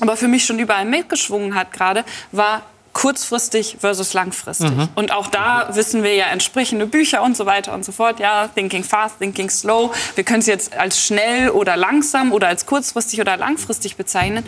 [0.00, 4.70] aber für mich schon überall mitgeschwungen hat gerade, war kurzfristig versus langfristig.
[4.70, 4.88] Mhm.
[4.94, 8.18] Und auch da wissen wir ja entsprechende Bücher und so weiter und so fort.
[8.20, 9.92] Ja, Thinking Fast, Thinking Slow.
[10.14, 14.44] Wir können es jetzt als schnell oder langsam oder als kurzfristig oder langfristig bezeichnen.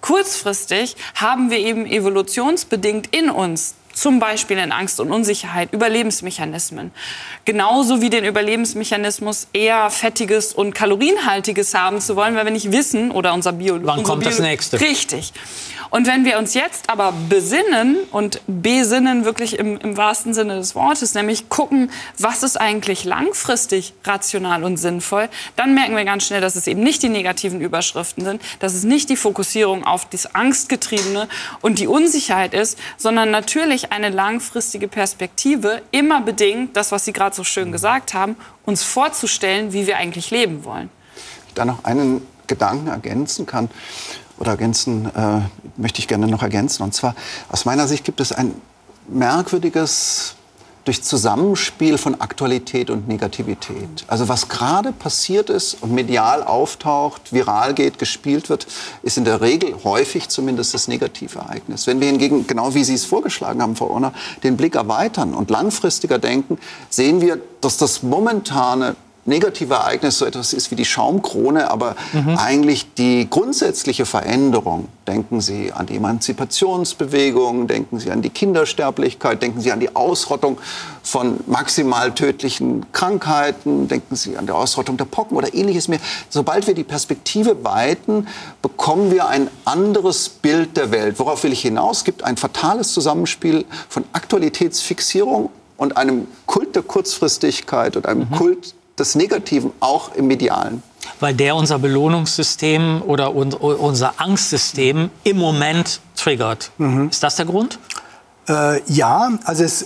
[0.00, 6.92] Kurzfristig haben wir eben evolutionsbedingt in uns zum Beispiel in Angst und Unsicherheit, Überlebensmechanismen.
[7.44, 13.10] Genauso wie den Überlebensmechanismus eher fettiges und kalorienhaltiges haben zu wollen, weil wir nicht wissen
[13.10, 13.78] oder unser Bio.
[13.82, 14.80] Wann kommt Bio das nächste?
[14.80, 15.32] Richtig.
[15.92, 20.74] Und wenn wir uns jetzt aber besinnen und besinnen wirklich im, im wahrsten Sinne des
[20.74, 26.40] Wortes, nämlich gucken, was ist eigentlich langfristig rational und sinnvoll, dann merken wir ganz schnell,
[26.40, 30.34] dass es eben nicht die negativen Überschriften sind, dass es nicht die Fokussierung auf das
[30.34, 31.28] Angstgetriebene
[31.60, 37.34] und die Unsicherheit ist, sondern natürlich eine langfristige Perspektive, immer bedingt, das, was Sie gerade
[37.34, 40.90] so schön gesagt haben, uns vorzustellen, wie wir eigentlich leben wollen.
[41.48, 43.70] Ich da noch einen Gedanken ergänzen kann
[44.38, 45.40] oder ergänzen, äh,
[45.76, 46.82] möchte ich gerne noch ergänzen.
[46.82, 47.14] Und zwar,
[47.48, 48.54] aus meiner Sicht gibt es ein
[49.08, 50.36] merkwürdiges
[50.84, 54.04] durch Zusammenspiel von Aktualität und Negativität.
[54.08, 58.66] Also was gerade passiert ist und medial auftaucht, viral geht, gespielt wird,
[59.02, 61.86] ist in der Regel häufig zumindest das Negativereignis.
[61.86, 65.50] Wenn wir hingegen, genau wie Sie es vorgeschlagen haben, Frau Orner, den Blick erweitern und
[65.50, 66.58] langfristiger denken,
[66.90, 72.36] sehen wir, dass das momentane negative Ereignis so etwas ist wie die Schaumkrone, aber mhm.
[72.36, 74.88] eigentlich die grundsätzliche Veränderung.
[75.06, 80.58] Denken Sie an die Emanzipationsbewegung, denken Sie an die Kindersterblichkeit, denken Sie an die Ausrottung
[81.02, 86.00] von maximal tödlichen Krankheiten, denken Sie an die Ausrottung der Pocken oder ähnliches mehr.
[86.28, 88.26] Sobald wir die Perspektive weiten,
[88.60, 91.18] bekommen wir ein anderes Bild der Welt.
[91.18, 91.98] Worauf will ich hinaus?
[91.98, 98.36] Es gibt ein fatales Zusammenspiel von Aktualitätsfixierung und einem Kult der Kurzfristigkeit und einem mhm.
[98.36, 100.82] Kult des Negativen auch im Medialen.
[101.20, 106.70] Weil der unser Belohnungssystem oder unser Angstsystem im Moment triggert.
[106.78, 107.08] Mhm.
[107.08, 107.78] Ist das der Grund?
[108.48, 109.82] Äh, ja, also es,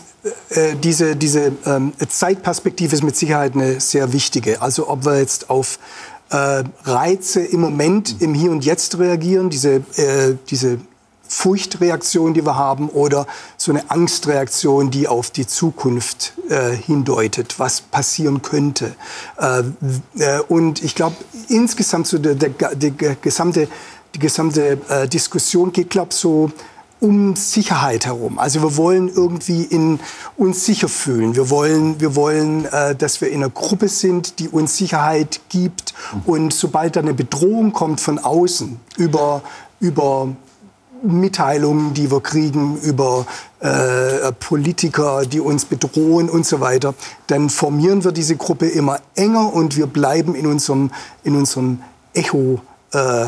[0.50, 4.62] äh, diese, diese ähm, Zeitperspektive ist mit Sicherheit eine sehr wichtige.
[4.62, 5.78] Also ob wir jetzt auf
[6.30, 10.78] äh, Reize im Moment, im Hier und Jetzt reagieren, diese, äh, diese
[11.28, 17.80] Furchtreaktion, die wir haben, oder so eine Angstreaktion, die auf die Zukunft äh, hindeutet, was
[17.80, 18.94] passieren könnte.
[19.38, 19.62] Äh,
[20.18, 21.16] äh, und ich glaube,
[21.48, 23.68] insgesamt so der, der, der, gesamte,
[24.14, 26.50] die gesamte äh, Diskussion geht, glaube so
[26.98, 28.38] um Sicherheit herum.
[28.38, 30.00] Also wir wollen irgendwie in
[30.36, 31.36] uns sicher fühlen.
[31.36, 35.92] Wir wollen, wir wollen, äh, dass wir in einer Gruppe sind, die uns Sicherheit gibt.
[36.24, 39.42] Und sobald da eine Bedrohung kommt von außen über
[39.78, 40.28] über
[41.02, 43.26] Mitteilungen, die wir kriegen über
[43.60, 46.94] äh, Politiker, die uns bedrohen und so weiter,
[47.26, 50.90] dann formieren wir diese Gruppe immer enger und wir bleiben in unserem,
[51.24, 51.80] in unserem
[52.14, 52.60] Echo.
[52.92, 53.26] Äh,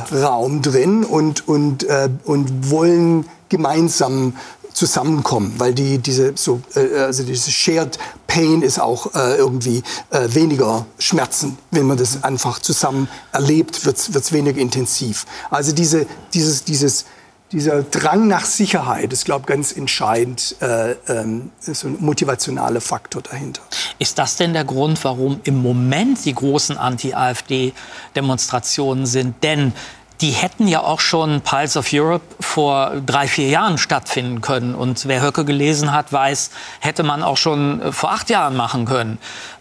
[0.62, 4.33] drin und, und, äh, und wollen gemeinsam
[4.78, 10.28] zusammenkommen, weil die, diese, so, äh, also diese Shared Pain ist auch äh, irgendwie äh,
[10.33, 11.59] weniger Schmerzen.
[11.72, 15.26] Wenn man das einfach zusammen erlebt, wird es weniger intensiv.
[15.50, 17.04] Also diese, dieses, dieses,
[17.53, 23.63] dieser Drang nach Sicherheit ist, glaube ich, ganz entscheidend, äh, ähm, ein motivationaler Faktor dahinter.
[23.99, 29.43] Ist das denn der Grund, warum im Moment die großen Anti-AfD-Demonstrationen sind?
[29.43, 29.73] Denn
[30.21, 34.75] die hätten ja auch schon Pulse of Europe vor drei, vier Jahren stattfinden können.
[34.75, 38.85] Und wer Höcke gelesen hat, weiß, hätte man auch schon äh, vor acht Jahren machen
[38.85, 39.19] können.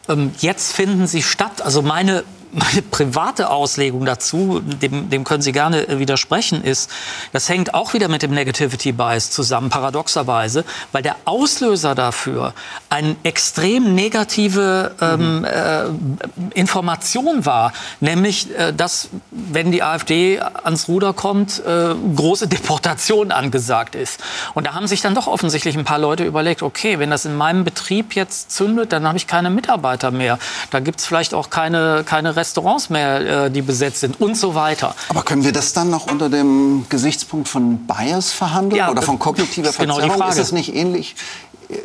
[0.10, 1.62] Ähm, jetzt finden sie statt.
[1.62, 6.90] Also meine meine private Auslegung dazu, dem, dem können Sie gerne äh, widersprechen, ist,
[7.34, 12.54] das hängt auch wieder mit dem Negativity Bias zusammen, paradoxerweise, weil der Auslöser dafür
[12.90, 21.14] eine extrem negative ähm, äh, Information war, nämlich, äh, dass, wenn die AfD ans Ruder
[21.14, 24.24] kommt, äh, große Deportation angesagt ist.
[24.54, 27.36] Und da haben sich dann doch offensichtlich ein paar Leute überlegt, okay, wenn das in
[27.36, 30.40] meinem Betrieb jetzt zündet, dann habe ich keine Mitarbeiter mehr.
[30.72, 34.56] Da gibt es vielleicht auch keine, keine Restaurants mehr, äh, die besetzt sind und so
[34.56, 34.96] weiter.
[35.10, 39.20] Aber können wir das dann noch unter dem Gesichtspunkt von Bias verhandeln ja, oder von
[39.20, 40.02] kognitiver Verzerrung?
[40.02, 40.32] Genau die Frage.
[40.32, 41.16] Ist es nicht ähnlich?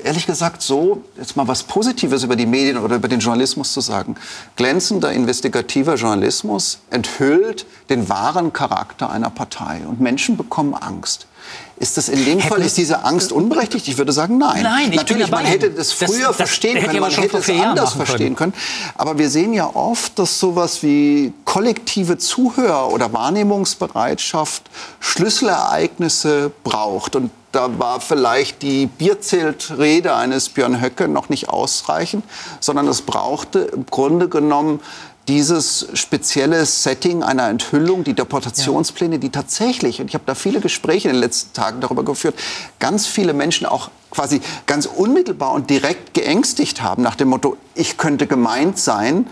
[0.04, 3.80] Ehrlich gesagt so, jetzt mal was Positives über die Medien oder über den Journalismus zu
[3.80, 4.14] sagen.
[4.54, 11.26] Glänzender investigativer Journalismus enthüllt den wahren Charakter einer Partei und Menschen bekommen Angst.
[11.82, 13.88] Ist das in dem Hätten Fall, ist diese Angst unberechtigt?
[13.88, 14.62] Ich würde sagen, nein.
[14.62, 17.94] Nein, ich Natürlich, man hätte das früher das, verstehen das können, man hätte es anders
[17.94, 18.54] verstehen können.
[18.96, 24.62] Aber wir sehen ja oft, dass sowas wie kollektive Zuhör- oder Wahrnehmungsbereitschaft
[25.00, 27.16] Schlüsselereignisse braucht.
[27.16, 32.22] Und da war vielleicht die Bierzeltrede eines Björn Höcke noch nicht ausreichend,
[32.60, 34.78] sondern es brauchte im Grunde genommen
[35.28, 41.08] dieses spezielle Setting einer Enthüllung, die Deportationspläne, die tatsächlich, und ich habe da viele Gespräche
[41.08, 42.34] in den letzten Tagen darüber geführt,
[42.80, 47.96] ganz viele Menschen auch quasi ganz unmittelbar und direkt geängstigt haben nach dem Motto, ich
[47.96, 49.26] könnte gemeint sein.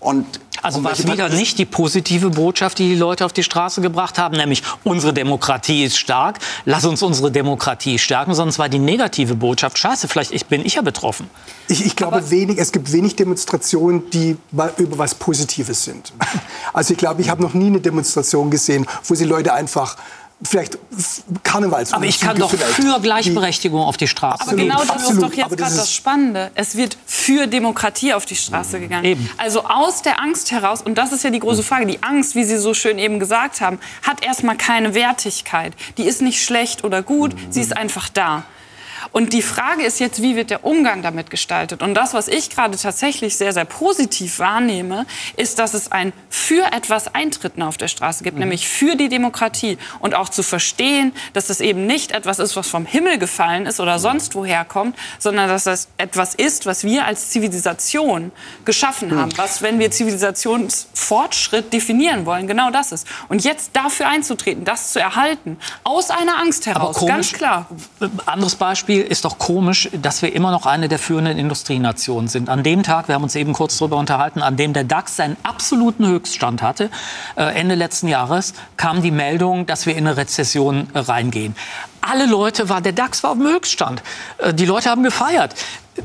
[0.00, 0.26] Und
[0.62, 4.18] also war es wieder nicht die positive Botschaft, die die Leute auf die Straße gebracht
[4.18, 8.78] haben, nämlich unsere Demokratie ist stark, lass uns unsere Demokratie stärken, sondern es war die
[8.78, 11.28] negative Botschaft, scheiße, vielleicht bin ich ja betroffen.
[11.68, 16.12] Ich, ich glaube, wenig, es gibt wenig Demonstrationen, die über was Positives sind.
[16.74, 19.96] Also ich glaube, ich habe noch nie eine Demonstration gesehen, wo sie Leute einfach
[20.42, 20.78] vielleicht
[21.42, 21.92] Karnevals.
[21.92, 24.42] Aber ich kann doch für Gleichberechtigung auf die Straße.
[24.42, 25.12] Aber genau das Absolut.
[25.12, 26.50] ist doch jetzt gerade das Spannende.
[26.54, 29.04] Es wird für Demokratie auf die Straße gegangen.
[29.04, 29.30] Eben.
[29.38, 32.44] Also aus der Angst heraus, und das ist ja die große Frage, die Angst, wie
[32.44, 35.74] Sie so schön eben gesagt haben, hat erstmal keine Wertigkeit.
[35.96, 38.44] Die ist nicht schlecht oder gut, sie ist einfach da.
[39.10, 41.82] Und die Frage ist jetzt, wie wird der Umgang damit gestaltet?
[41.82, 46.72] Und das, was ich gerade tatsächlich sehr, sehr positiv wahrnehme, ist, dass es ein für
[46.72, 48.40] etwas Eintreten auf der Straße gibt, mhm.
[48.40, 49.78] nämlich für die Demokratie.
[49.98, 53.80] Und auch zu verstehen, dass das eben nicht etwas ist, was vom Himmel gefallen ist
[53.80, 58.32] oder sonst woher kommt, sondern dass das etwas ist, was wir als Zivilisation
[58.64, 59.18] geschaffen mhm.
[59.18, 59.38] haben.
[59.38, 63.06] Was, wenn wir Zivilisationsfortschritt definieren wollen, genau das ist.
[63.28, 67.66] Und jetzt dafür einzutreten, das zu erhalten, aus einer Angst heraus, komisch, ganz klar.
[68.26, 72.50] Anderes Beispiel Beispiel ist doch komisch, dass wir immer noch eine der führenden Industrienationen sind.
[72.50, 75.38] An dem Tag, wir haben uns eben kurz darüber unterhalten, an dem der DAX seinen
[75.42, 76.90] absoluten Höchststand hatte,
[77.36, 81.56] äh, Ende letzten Jahres, kam die Meldung, dass wir in eine Rezession äh, reingehen.
[82.02, 84.02] Alle Leute war, der DAX war auf dem Höchststand.
[84.38, 85.54] Äh, die Leute haben gefeiert.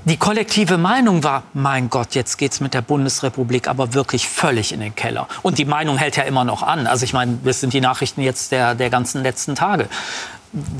[0.06, 4.82] Die kollektive Meinung war, mein Gott, jetzt geht's mit der Bundesrepublik aber wirklich völlig in
[4.82, 5.28] den Keller.
[5.44, 6.88] Und die Meinung hält ja immer noch an.
[6.88, 9.88] Also ich meine, das sind die Nachrichten jetzt der, der ganzen letzten Tage.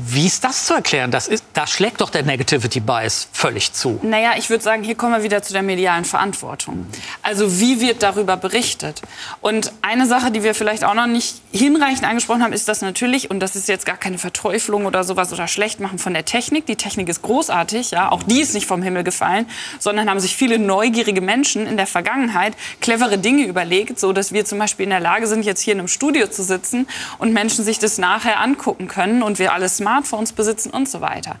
[0.06, 1.10] Wie ist das zu erklären?
[1.10, 3.98] Das ist, da schlägt doch der Negativity Bias völlig zu.
[4.02, 6.86] Naja, ich würde sagen, hier kommen wir wieder zu der medialen Verantwortung.
[7.22, 9.02] Also wie wird darüber berichtet?
[9.40, 13.30] Und eine Sache, die wir vielleicht auch noch nicht hinreichend angesprochen haben, ist das natürlich,
[13.30, 16.66] und das ist jetzt gar keine Verteuflung oder sowas oder Schlechtmachen von der Technik.
[16.66, 19.46] Die Technik ist großartig, ja, auch die ist nicht vom Himmel gefallen,
[19.78, 24.44] sondern haben sich viele neugierige Menschen in der Vergangenheit clevere Dinge überlegt, so dass wir
[24.44, 26.86] zum Beispiel in der Lage sind, jetzt hier in einem Studio zu sitzen
[27.18, 31.36] und Menschen sich das nachher angucken können und wir alle Smartphones besitzen und so weiter.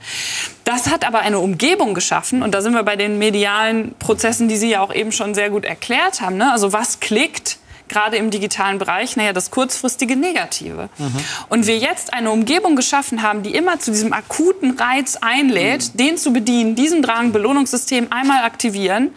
[0.64, 4.56] Das hat aber eine Umgebung geschaffen und da sind wir bei den medialen Prozessen, die
[4.56, 6.36] Sie ja auch eben schon sehr gut erklärt haben.
[6.36, 6.52] Ne?
[6.52, 7.57] Also was klickt?
[7.88, 10.88] Gerade im digitalen Bereich, naja, das kurzfristige Negative.
[10.98, 11.16] Mhm.
[11.48, 15.96] Und wir jetzt eine Umgebung geschaffen haben, die immer zu diesem akuten Reiz einlädt, mhm.
[15.96, 19.14] den zu bedienen, diesen Drang, Belohnungssystem einmal aktivieren,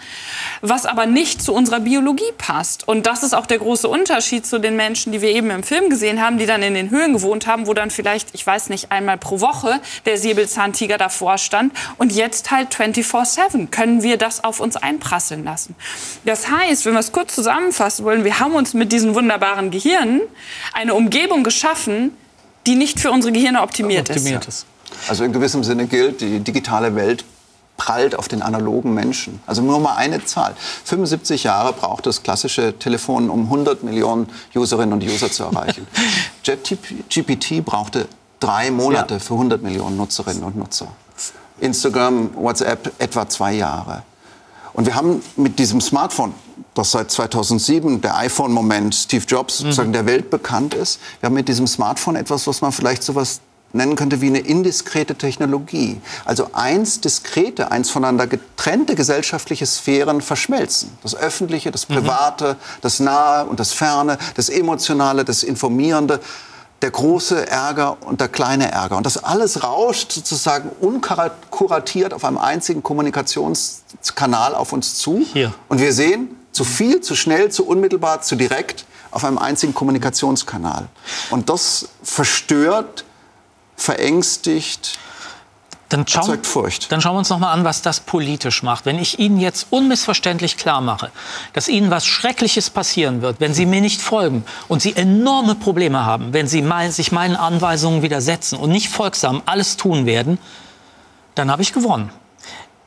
[0.62, 2.88] was aber nicht zu unserer Biologie passt.
[2.88, 5.90] Und das ist auch der große Unterschied zu den Menschen, die wir eben im Film
[5.90, 8.92] gesehen haben, die dann in den Höhlen gewohnt haben, wo dann vielleicht, ich weiß nicht,
[8.92, 11.74] einmal pro Woche der Säbelzahntiger davor stand.
[11.98, 15.76] Und jetzt halt 24-7 können wir das auf uns einprasseln lassen.
[16.26, 20.22] Das heißt, wenn wir es kurz zusammenfassen wollen, wir haben uns mit diesen wunderbaren Gehirnen
[20.74, 22.12] eine Umgebung geschaffen,
[22.68, 24.66] die nicht für unsere Gehirne optimiert, optimiert ist.
[24.66, 25.10] ist.
[25.10, 27.26] Also in gewissem Sinne gilt, die digitale Welt
[27.78, 29.40] prallt auf den analogen Menschen.
[29.48, 30.54] Also nur mal eine Zahl.
[30.84, 35.88] 75 Jahre braucht das klassische Telefon, um 100 Millionen Userinnen und User zu erreichen.
[36.44, 38.08] JetGPT brauchte
[38.40, 39.20] drei Monate ja.
[39.20, 40.88] für 100 Millionen Nutzerinnen und Nutzer.
[41.60, 44.04] Instagram, WhatsApp etwa zwei Jahre.
[44.74, 46.34] Und wir haben mit diesem Smartphone,
[46.74, 49.66] das seit 2007 der iPhone-Moment Steve Jobs mhm.
[49.66, 53.16] sozusagen der Welt bekannt ist, wir haben mit diesem Smartphone etwas, was man vielleicht so
[53.16, 53.42] was
[53.74, 56.02] nennen könnte wie eine indiskrete Technologie.
[56.26, 60.92] Also eins diskrete, eins voneinander getrennte gesellschaftliche Sphären verschmelzen.
[61.04, 61.96] Das Öffentliche, das mhm.
[61.96, 62.58] Private, mhm.
[62.82, 66.20] das Nahe und das Ferne, das Emotionale, das Informierende
[66.82, 68.98] der große Ärger und der kleine Ärger.
[68.98, 75.24] Und das alles rauscht sozusagen unkuratiert auf einem einzigen Kommunikationskanal auf uns zu.
[75.32, 75.54] Hier.
[75.70, 80.88] Und wir sehen zu viel, zu schnell, zu unmittelbar, zu direkt auf einem einzigen Kommunikationskanal.
[81.30, 83.04] Und das verstört,
[83.76, 85.00] verängstigt,
[85.92, 86.40] dann schauen,
[86.88, 88.86] dann schauen wir uns noch mal an, was das politisch macht.
[88.86, 91.12] Wenn ich Ihnen jetzt unmissverständlich klar mache,
[91.52, 96.06] dass Ihnen was Schreckliches passieren wird, wenn Sie mir nicht folgen und Sie enorme Probleme
[96.06, 100.38] haben, wenn Sie mein, sich meinen Anweisungen widersetzen und nicht folgsam alles tun werden,
[101.36, 102.10] dann habe ich gewonnen.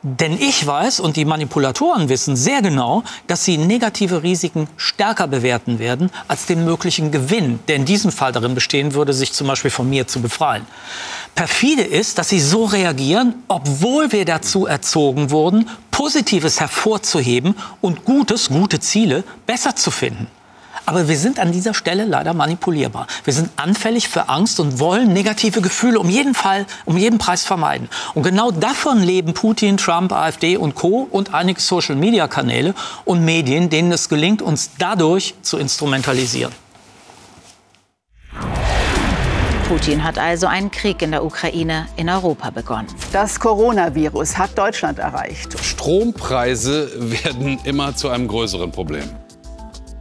[0.07, 5.79] Denn ich weiß und die Manipulatoren wissen sehr genau, dass sie negative Risiken stärker bewerten
[5.79, 9.71] werden als den möglichen Gewinn, der in diesem Fall darin bestehen würde, sich zum Beispiel
[9.71, 10.67] von mir zu befreien.
[11.33, 18.49] Perfide ist, dass sie so reagieren, obwohl wir dazu erzogen wurden, Positives hervorzuheben und Gutes,
[18.49, 20.27] gute Ziele besser zu finden.
[20.85, 23.07] Aber wir sind an dieser Stelle leider manipulierbar.
[23.23, 27.43] Wir sind anfällig für Angst und wollen negative Gefühle um jeden Fall, um jeden Preis
[27.43, 27.89] vermeiden.
[28.13, 31.07] Und genau davon leben Putin, Trump, AfD und Co.
[31.09, 36.53] und einige Social-Media-Kanäle und Medien, denen es gelingt, uns dadurch zu instrumentalisieren.
[39.67, 42.87] Putin hat also einen Krieg in der Ukraine, in Europa begonnen.
[43.11, 45.57] Das Coronavirus hat Deutschland erreicht.
[45.59, 49.09] Strompreise werden immer zu einem größeren Problem.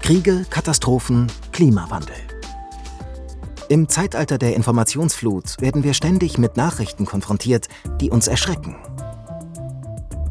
[0.05, 2.15] Kriege, Katastrophen, Klimawandel.
[3.71, 7.69] Im Zeitalter der Informationsflut werden wir ständig mit Nachrichten konfrontiert,
[8.03, 8.77] die uns erschrecken.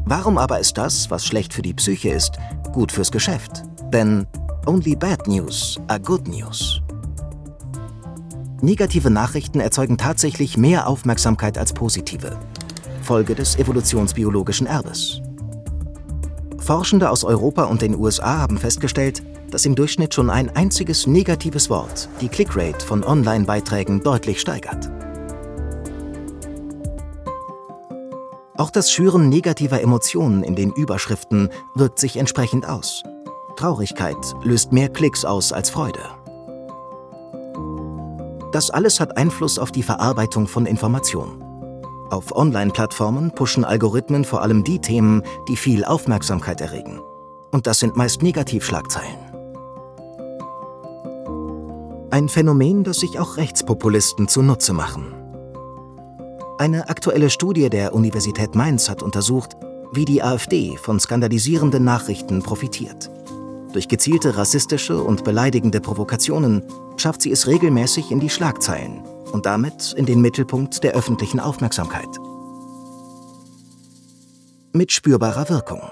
[0.04, 2.34] Warum aber ist das, was schlecht für die Psyche ist,
[2.72, 3.64] gut fürs Geschäft?
[3.92, 4.28] Denn
[4.64, 6.80] only bad news are good news.
[8.62, 12.38] Negative Nachrichten erzeugen tatsächlich mehr Aufmerksamkeit als positive.
[13.02, 15.20] Folge des evolutionsbiologischen Erbes.
[16.58, 21.70] Forschende aus Europa und den USA haben festgestellt, dass im Durchschnitt schon ein einziges negatives
[21.70, 24.90] Wort die Clickrate von Online-Beiträgen deutlich steigert.
[28.56, 33.04] Auch das Schüren negativer Emotionen in den Überschriften wirkt sich entsprechend aus.
[33.54, 36.02] Traurigkeit löst mehr Klicks aus als Freude.
[38.50, 41.40] Das alles hat Einfluss auf die Verarbeitung von Informationen.
[42.10, 47.00] Auf Online-Plattformen pushen Algorithmen vor allem die Themen, die viel Aufmerksamkeit erregen.
[47.52, 49.23] Und das sind meist Negativschlagzeilen.
[52.14, 55.12] Ein Phänomen, das sich auch Rechtspopulisten zunutze machen.
[56.58, 59.56] Eine aktuelle Studie der Universität Mainz hat untersucht,
[59.90, 63.10] wie die AfD von skandalisierenden Nachrichten profitiert.
[63.72, 66.62] Durch gezielte rassistische und beleidigende Provokationen
[66.98, 72.20] schafft sie es regelmäßig in die Schlagzeilen und damit in den Mittelpunkt der öffentlichen Aufmerksamkeit.
[74.72, 75.82] Mit spürbarer Wirkung.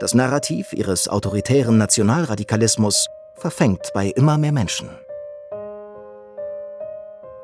[0.00, 4.88] Das Narrativ ihres autoritären Nationalradikalismus verfängt bei immer mehr Menschen.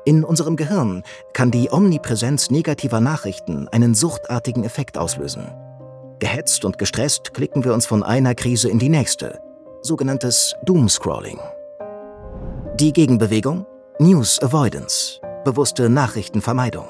[0.03, 5.51] In unserem Gehirn kann die Omnipräsenz negativer Nachrichten einen suchtartigen Effekt auslösen.
[6.17, 9.39] Gehetzt und gestresst klicken wir uns von einer Krise in die nächste,
[9.81, 11.39] sogenanntes Doomscrolling.
[12.79, 13.67] Die Gegenbewegung?
[13.99, 16.87] News Avoidance, bewusste Nachrichtenvermeidung.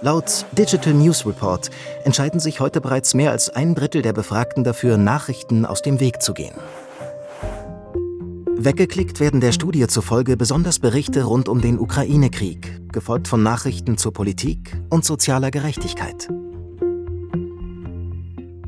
[0.00, 1.70] Laut Digital News Report
[2.04, 6.22] entscheiden sich heute bereits mehr als ein Drittel der Befragten dafür, Nachrichten aus dem Weg
[6.22, 6.54] zu gehen.
[8.64, 14.12] Weggeklickt werden der Studie zufolge besonders Berichte rund um den Ukraine-Krieg, gefolgt von Nachrichten zur
[14.12, 16.28] Politik und sozialer Gerechtigkeit.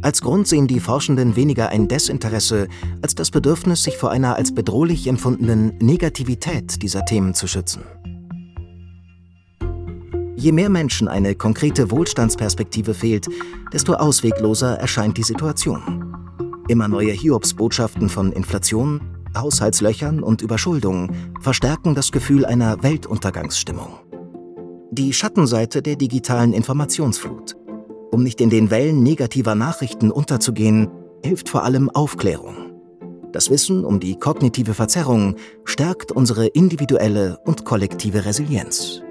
[0.02, 2.66] Als Grund sehen die Forschenden weniger ein Desinteresse
[3.02, 7.84] als das Bedürfnis, sich vor einer als bedrohlich empfundenen Negativität dieser Themen zu schützen.
[10.34, 13.28] Je mehr Menschen eine konkrete Wohlstandsperspektive fehlt,
[13.72, 16.16] desto auswegloser erscheint die Situation.
[16.66, 21.10] Immer neue Hiobsbotschaften von Inflation, Haushaltslöchern und Überschuldung
[21.40, 24.00] verstärken das Gefühl einer Weltuntergangsstimmung.
[24.90, 27.56] Die Schattenseite der digitalen Informationsflut.
[28.10, 30.88] Um nicht in den Wellen negativer Nachrichten unterzugehen,
[31.24, 32.72] hilft vor allem Aufklärung.
[33.32, 39.03] Das Wissen um die kognitive Verzerrung stärkt unsere individuelle und kollektive Resilienz.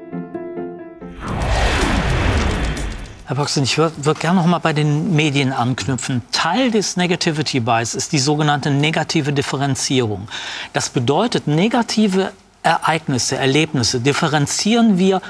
[3.25, 6.23] Herr Boxen, ich würde würd gerne noch mal bei den Medien anknüpfen.
[6.33, 10.27] Teil des Negativity Bias ist die sogenannte negative Differenzierung.
[10.73, 15.21] Das bedeutet, negative Ereignisse, Erlebnisse differenzieren wir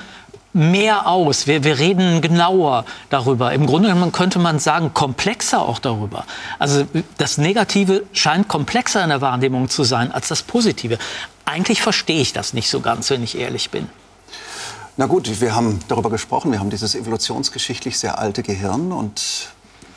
[0.53, 1.45] mehr aus.
[1.45, 3.53] Wir, wir reden genauer darüber.
[3.53, 6.25] Im Grunde könnte man sagen, komplexer auch darüber.
[6.57, 6.87] Also
[7.19, 10.97] das Negative scheint komplexer in der Wahrnehmung zu sein als das Positive.
[11.45, 13.87] Eigentlich verstehe ich das nicht so ganz, wenn ich ehrlich bin.
[14.95, 16.51] Na gut, wir haben darüber gesprochen.
[16.51, 19.49] Wir haben dieses evolutionsgeschichtlich sehr alte Gehirn und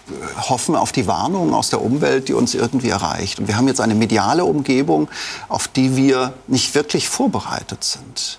[0.08, 3.38] äh, hoffen auf die Warnung aus der Umwelt, die uns irgendwie erreicht.
[3.38, 5.08] Und wir haben jetzt eine mediale Umgebung,
[5.48, 8.38] auf die wir nicht wirklich vorbereitet sind.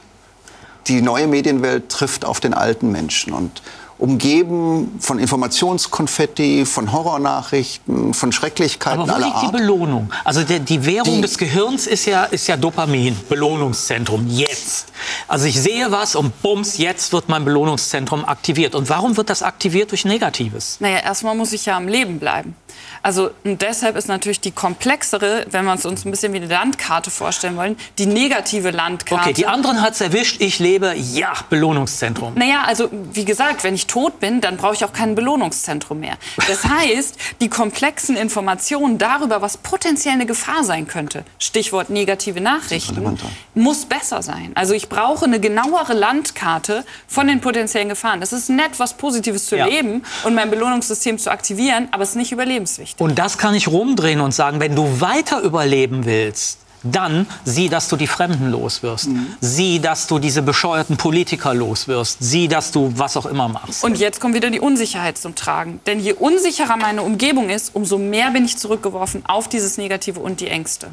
[0.88, 3.62] Die neue Medienwelt trifft auf den alten Menschen und
[4.00, 9.48] umgeben von Informationskonfetti, von Horrornachrichten, von Schrecklichkeiten Aber wo aller liegt Art.
[9.48, 10.12] die Belohnung?
[10.24, 14.88] Also der, die Währung Die- des Gehirns ist ja, ist ja Dopamin, Belohnungszentrum, jetzt.
[15.28, 18.76] Also ich sehe was und bums, jetzt wird mein Belohnungszentrum aktiviert.
[18.76, 20.78] Und warum wird das aktiviert durch Negatives?
[20.80, 22.56] Naja, erstmal muss ich ja am Leben bleiben.
[23.04, 26.48] Also und deshalb ist natürlich die komplexere, wenn wir es uns ein bisschen wie eine
[26.48, 29.24] Landkarte vorstellen wollen, die negative Landkarte.
[29.24, 32.34] Okay, die anderen hat's erwischt, ich lebe, ja, Belohnungszentrum.
[32.36, 36.18] Naja, also wie gesagt, wenn ich tot bin, dann brauche ich auch kein Belohnungszentrum mehr.
[36.48, 43.18] Das heißt, die komplexen Informationen darüber, was potenziell eine Gefahr sein könnte, Stichwort negative Nachrichten,
[43.54, 44.52] muss besser sein.
[44.56, 48.20] Also ich brauche eine genauere Landkarte von den potenziellen Gefahren.
[48.20, 49.66] Das ist nett, was Positives zu Ja.
[49.66, 52.87] leben und mein Belohnungssystem zu aktivieren, aber es ist nicht überlebenswichtig.
[52.98, 57.88] Und das kann ich rumdrehen und sagen, wenn du weiter überleben willst, dann sieh, dass
[57.88, 59.10] du die Fremden loswirst.
[59.42, 62.18] Sieh, dass du diese bescheuerten Politiker loswirst.
[62.20, 63.84] Sieh, dass du was auch immer machst.
[63.84, 65.80] Und jetzt kommt wieder die Unsicherheit zum Tragen.
[65.88, 70.40] Denn je unsicherer meine Umgebung ist, umso mehr bin ich zurückgeworfen auf dieses Negative und
[70.40, 70.88] die Ängste.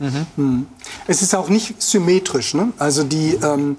[1.06, 2.54] Es ist auch nicht symmetrisch.
[2.54, 2.72] Ne?
[2.78, 3.76] Also die, ähm,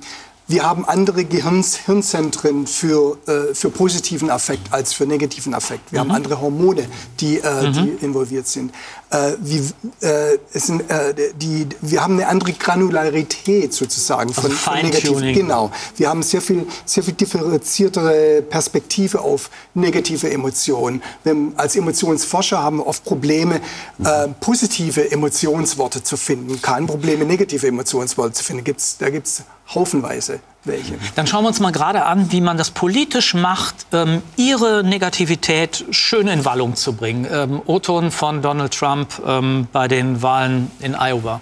[0.48, 5.92] wir haben andere Gehirns, Hirnzentren für, äh, für positiven Affekt als für negativen Affekt.
[5.92, 6.88] Wir haben andere Hormone,
[7.20, 8.72] die, äh, die involviert sind.
[9.10, 9.58] Äh, wie,
[10.06, 15.20] äh, es sind äh, die, wir haben eine andere Granularität sozusagen von, Also von negativ.
[15.20, 15.72] Genau.
[15.96, 21.02] Wir haben sehr viel, sehr viel differenziertere Perspektive auf negative Emotionen.
[21.24, 23.62] Wir, als Emotionsforscher haben wir oft Probleme,
[24.04, 26.62] äh, positive Emotionsworte zu finden.
[26.62, 28.64] Kein Problem, negative Emotionsworte zu finden.
[28.64, 29.44] Gibt's, da gibt es
[29.74, 30.96] haufenweise welche.
[31.16, 35.86] Dann schauen wir uns mal gerade an, wie man das politisch macht, ähm, ihre Negativität
[35.92, 37.28] schön in Wallung zu bringen.
[37.32, 41.42] Ähm, O-Ton von Donald Trump ähm, bei den Wahlen in Iowa.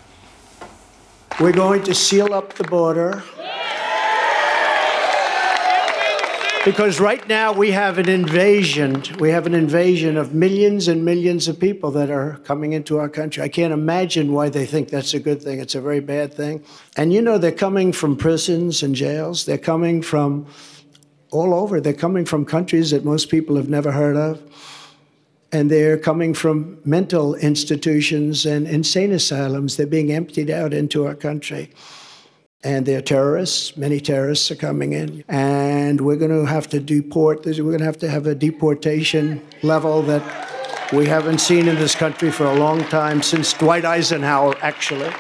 [1.39, 3.24] We're going to seal up the border.
[6.66, 9.03] Because right now we have an invasion.
[9.20, 13.09] We have an invasion of millions and millions of people that are coming into our
[13.09, 13.43] country.
[13.43, 15.59] I can't imagine why they think that's a good thing.
[15.59, 16.64] It's a very bad thing.
[16.95, 19.45] And you know, they're coming from prisons and jails.
[19.45, 20.47] They're coming from
[21.32, 21.82] all over.
[21.82, 24.41] They're coming from countries that most people have never heard of.
[25.51, 29.76] And they're coming from mental institutions and insane asylums.
[29.76, 31.72] They're being emptied out into our country.
[32.64, 33.76] And they're terrorists.
[33.76, 35.24] Many terrorists are coming in.
[35.28, 37.45] And we're going to have to deport.
[37.45, 40.24] We're going to have to have a deportation level that
[40.93, 45.11] we haven't seen in this country for a long time, since Dwight Eisenhower, actually.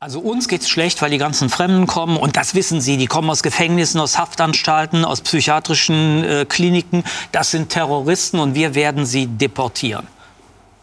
[0.00, 2.96] Also uns geht's schlecht, weil die ganzen Fremden kommen und das wissen Sie.
[2.96, 7.02] Die kommen aus Gefängnissen, aus Haftanstalten, aus psychiatrischen äh, Kliniken.
[7.32, 10.06] Das sind Terroristen und wir werden sie deportieren.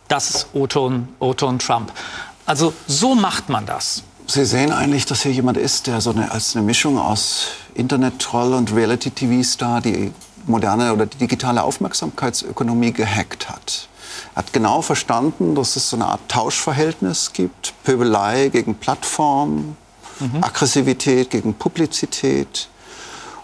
[0.10, 1.94] Das ist O-Ton O-Ton Trump.
[2.46, 4.04] Also so macht man das.
[4.28, 8.54] Sie sehen eigentlich, dass hier jemand ist, der so eine, als eine Mischung aus Internet-Troll
[8.54, 10.12] und Reality-TV-Star die
[10.48, 13.88] moderne oder die digitale Aufmerksamkeitsökonomie gehackt hat.
[14.34, 17.74] Er hat genau verstanden, dass es so eine Art Tauschverhältnis gibt.
[17.84, 19.78] Pöbelei gegen Plattform,
[20.42, 22.68] Aggressivität gegen Publizität.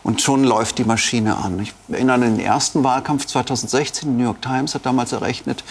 [0.03, 1.59] Und schon läuft die Maschine an.
[1.59, 4.09] Ich erinnere an den ersten Wahlkampf 2016.
[4.09, 5.63] Die New York Times hat damals errechnet,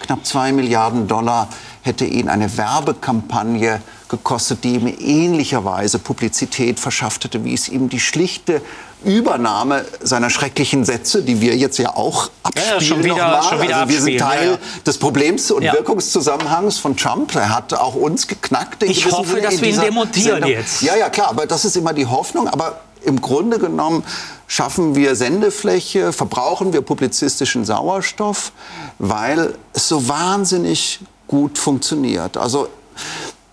[0.00, 1.48] knapp zwei Milliarden Dollar
[1.82, 8.00] hätte ihn eine Werbekampagne gekostet, die ihm ähnlicherweise Publizität verschafft hätte, wie es ihm die
[8.00, 8.62] schlichte
[9.04, 13.42] Übernahme seiner schrecklichen Sätze, die wir jetzt ja auch abspielen Ja, schon wieder- nochmal.
[13.44, 14.58] schon wieder also wir sind Teil ja, ja.
[14.86, 15.72] des Problems und Ja.
[15.74, 17.34] Wirkungszusammenhangs von Trump.
[17.36, 18.82] Er hat auch uns geknackt.
[18.82, 20.50] Ich hoffe, Sinne dass wir ihn demontieren Sendung.
[20.50, 20.82] jetzt.
[20.82, 22.48] Ja, ja, klar, aber das ist immer die Hoffnung.
[22.48, 24.02] Aber im Grunde genommen
[24.48, 28.50] schaffen wir Sendefläche, verbrauchen wir publizistischen Sauerstoff,
[28.98, 30.98] weil es so wahnsinnig
[31.28, 32.36] gut funktioniert.
[32.36, 32.68] Also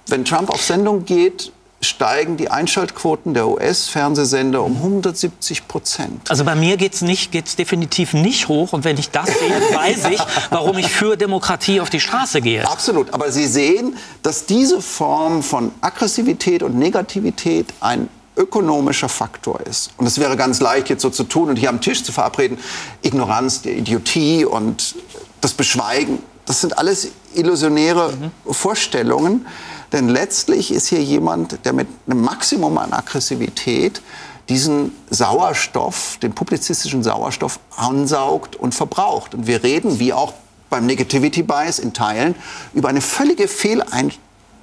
[0.08, 1.52] wenn Trump auf Sendung geht,
[1.82, 6.30] steigen die Einschaltquoten der US-Fernsehsender um 170 Prozent.
[6.30, 8.74] Also bei mir geht's nicht, geht's definitiv nicht hoch.
[8.74, 12.68] Und wenn ich das sehe, weiß ich, warum ich für Demokratie auf die Straße gehe.
[12.68, 13.14] Absolut.
[13.14, 19.92] Aber Sie sehen, dass diese Form von Aggressivität und Negativität ein ökonomischer Faktor ist.
[19.98, 22.58] Und es wäre ganz leicht, jetzt so zu tun und hier am Tisch zu verabreden,
[23.02, 24.96] Ignoranz, die Idiotie und
[25.40, 28.14] das Beschweigen, das sind alles illusionäre
[28.46, 29.46] Vorstellungen.
[29.92, 34.02] Denn letztlich ist hier jemand, der mit einem Maximum an Aggressivität
[34.50, 39.34] diesen Sauerstoff, den publizistischen Sauerstoff ansaugt und verbraucht.
[39.34, 40.34] Und wir reden, wie auch
[40.70, 42.36] beim Negativity Bias in Teilen,
[42.74, 44.12] über eine völlige Fehlein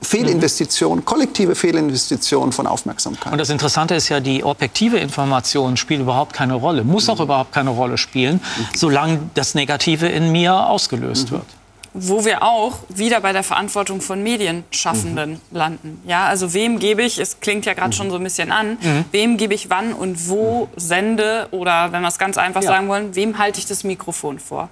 [0.02, 3.32] Fehlinvestition, kollektive Fehlinvestition von Aufmerksamkeit.
[3.32, 7.52] Und das Interessante ist ja, die objektive Information spielt überhaupt keine Rolle, muss auch überhaupt
[7.52, 8.40] keine Rolle spielen,
[8.74, 11.46] solange das Negative in mir ausgelöst wird.
[11.94, 16.00] Wo wir auch wieder bei der Verantwortung von Medienschaffenden landen.
[16.06, 18.78] Ja, also wem gebe ich, es klingt ja gerade schon so ein bisschen an,
[19.10, 23.14] wem gebe ich wann und wo sende oder wenn wir es ganz einfach sagen wollen,
[23.14, 24.68] wem halte ich das Mikrofon vor?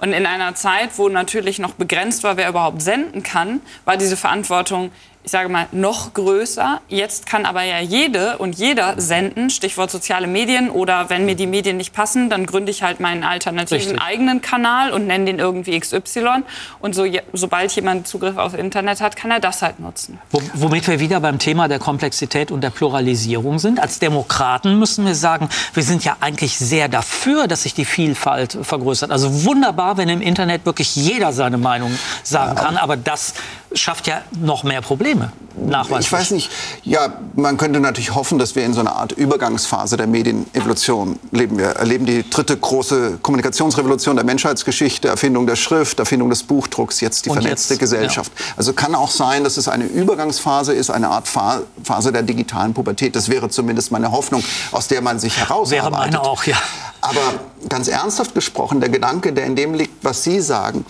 [0.00, 4.16] Und in einer Zeit, wo natürlich noch begrenzt war, wer überhaupt senden kann, war diese
[4.16, 4.90] Verantwortung
[5.28, 6.80] ich sage mal, noch größer.
[6.88, 11.46] Jetzt kann aber ja jede und jeder senden, Stichwort soziale Medien oder wenn mir die
[11.46, 14.00] Medien nicht passen, dann gründe ich halt meinen alternativen Richtig.
[14.00, 16.44] eigenen Kanal und nenne den irgendwie XY.
[16.80, 17.04] Und so,
[17.34, 20.18] sobald jemand Zugriff aufs Internet hat, kann er das halt nutzen.
[20.30, 23.80] Wo- Womit wir wieder beim Thema der Komplexität und der Pluralisierung sind.
[23.80, 28.56] Als Demokraten müssen wir sagen, wir sind ja eigentlich sehr dafür, dass sich die Vielfalt
[28.62, 29.10] vergrößert.
[29.10, 33.34] Also wunderbar, wenn im Internet wirklich jeder seine Meinung sagen kann, aber das
[33.72, 35.32] schafft ja noch mehr Probleme.
[35.56, 36.06] Nachweislich.
[36.06, 36.50] Ich weiß nicht,
[36.84, 41.58] ja, man könnte natürlich hoffen, dass wir in so einer Art Übergangsphase der Medienevolution leben.
[41.58, 47.26] Wir erleben die dritte große Kommunikationsrevolution der Menschheitsgeschichte, Erfindung der Schrift, Erfindung des Buchdrucks, jetzt
[47.26, 48.32] die Und vernetzte jetzt, Gesellschaft.
[48.56, 53.16] Also kann auch sein, dass es eine Übergangsphase ist, eine Art Phase der digitalen Pubertät.
[53.16, 55.92] Das wäre zumindest meine Hoffnung, aus der man sich herausarbeitet.
[55.92, 56.56] Wäre meine auch, ja.
[57.00, 57.20] Aber
[57.68, 60.84] ganz ernsthaft gesprochen, der Gedanke, der in dem liegt, was Sie sagen,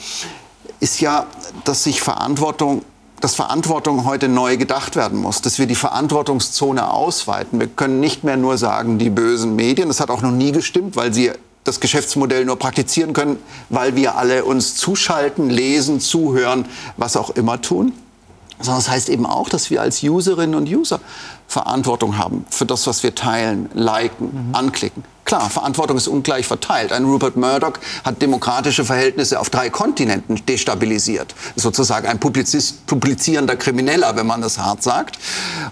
[0.80, 1.26] ist ja,
[1.64, 2.82] dass sich Verantwortung
[3.20, 7.58] dass Verantwortung heute neu gedacht werden muss, dass wir die Verantwortungszone ausweiten.
[7.58, 10.94] Wir können nicht mehr nur sagen, die bösen Medien, das hat auch noch nie gestimmt,
[10.96, 11.32] weil sie
[11.64, 13.36] das Geschäftsmodell nur praktizieren können,
[13.68, 16.66] weil wir alle uns zuschalten, lesen, zuhören,
[16.96, 17.92] was auch immer tun.
[18.60, 21.00] Sondern das heißt eben auch, dass wir als Userinnen und User
[21.46, 25.04] Verantwortung haben für das, was wir teilen, liken, anklicken.
[25.28, 26.90] Klar, Verantwortung ist ungleich verteilt.
[26.90, 31.34] Ein Rupert Murdoch hat demokratische Verhältnisse auf drei Kontinenten destabilisiert.
[31.54, 35.18] Sozusagen ein Publizist, publizierender Krimineller, wenn man das hart sagt.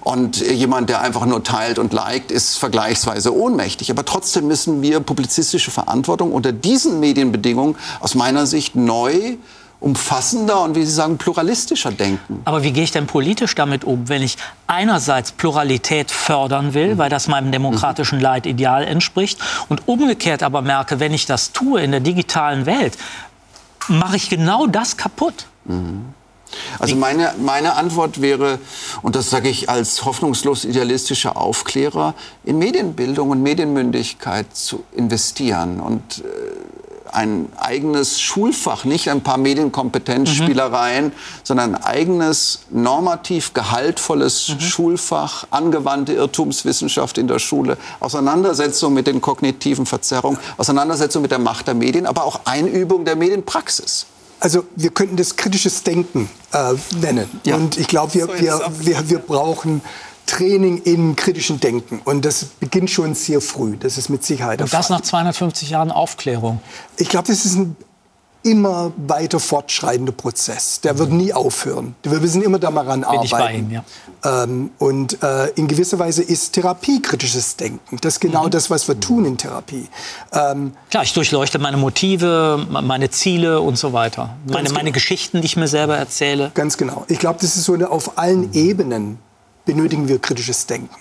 [0.03, 3.91] Und jemand, der einfach nur teilt und liked, ist vergleichsweise ohnmächtig.
[3.91, 9.39] Aber trotzdem müssen wir publizistische Verantwortung unter diesen Medienbedingungen aus meiner Sicht neu
[9.81, 12.41] umfassender und, wie Sie sagen, pluralistischer denken.
[12.45, 17.11] Aber wie gehe ich denn politisch damit um, wenn ich einerseits Pluralität fördern will, weil
[17.11, 22.01] das meinem demokratischen Leitideal entspricht, und umgekehrt aber merke, wenn ich das tue in der
[22.01, 22.97] digitalen Welt,
[23.89, 25.47] mache ich genau das kaputt.
[26.79, 28.59] Also meine, meine Antwort wäre,
[29.03, 32.15] und das sage ich als hoffnungslos idealistischer Aufklärer,
[32.45, 36.23] in Medienbildung und Medienmündigkeit zu investieren und äh,
[37.17, 41.13] ein eigenes Schulfach, nicht ein paar Medienkompetenzspielereien,
[41.43, 49.87] sondern ein eigenes normativ gehaltvolles Schulfach, angewandte Irrtumswissenschaft in der Schule, Auseinandersetzung mit den kognitiven
[49.87, 54.05] Verzerrungen, Auseinandersetzung mit der Macht der Medien, aber auch Einübung der Medienpraxis.
[54.39, 57.41] Also wir könnten das kritisches Denken äh, nennen.
[57.45, 57.57] Ja.
[57.57, 59.81] Und ich glaube, wir, wir, wir, wir brauchen
[60.27, 62.01] Training in kritischem Denken.
[62.05, 63.77] Und das beginnt schon sehr früh.
[63.77, 66.61] Das ist mit Sicherheit Und das nach 250 Jahren Aufklärung.
[66.97, 67.77] Ich glaube, das ist ein
[68.43, 70.81] immer weiter fortschreitender Prozess.
[70.81, 71.97] Der wird nie aufhören.
[72.05, 73.59] Wir müssen immer daran Bin ich bei arbeiten.
[73.59, 73.85] Ihnen, ja.
[74.45, 77.97] Ähm, und äh, in gewisser Weise ist Therapie kritisches Denken.
[78.03, 78.29] Das ist Mhm.
[78.29, 79.89] genau das, was wir tun in Therapie.
[80.33, 84.37] Ähm, Klar, ich durchleuchte meine Motive, meine Ziele und so weiter.
[84.47, 84.75] Meine, genau.
[84.79, 86.53] meine Geschichten, die ich mir selber erzähle.
[86.55, 87.05] Ganz genau.
[87.09, 89.19] Ich glaube, das ist so eine, auf allen Ebenen
[89.67, 90.97] benötigen wir kritisches Denken.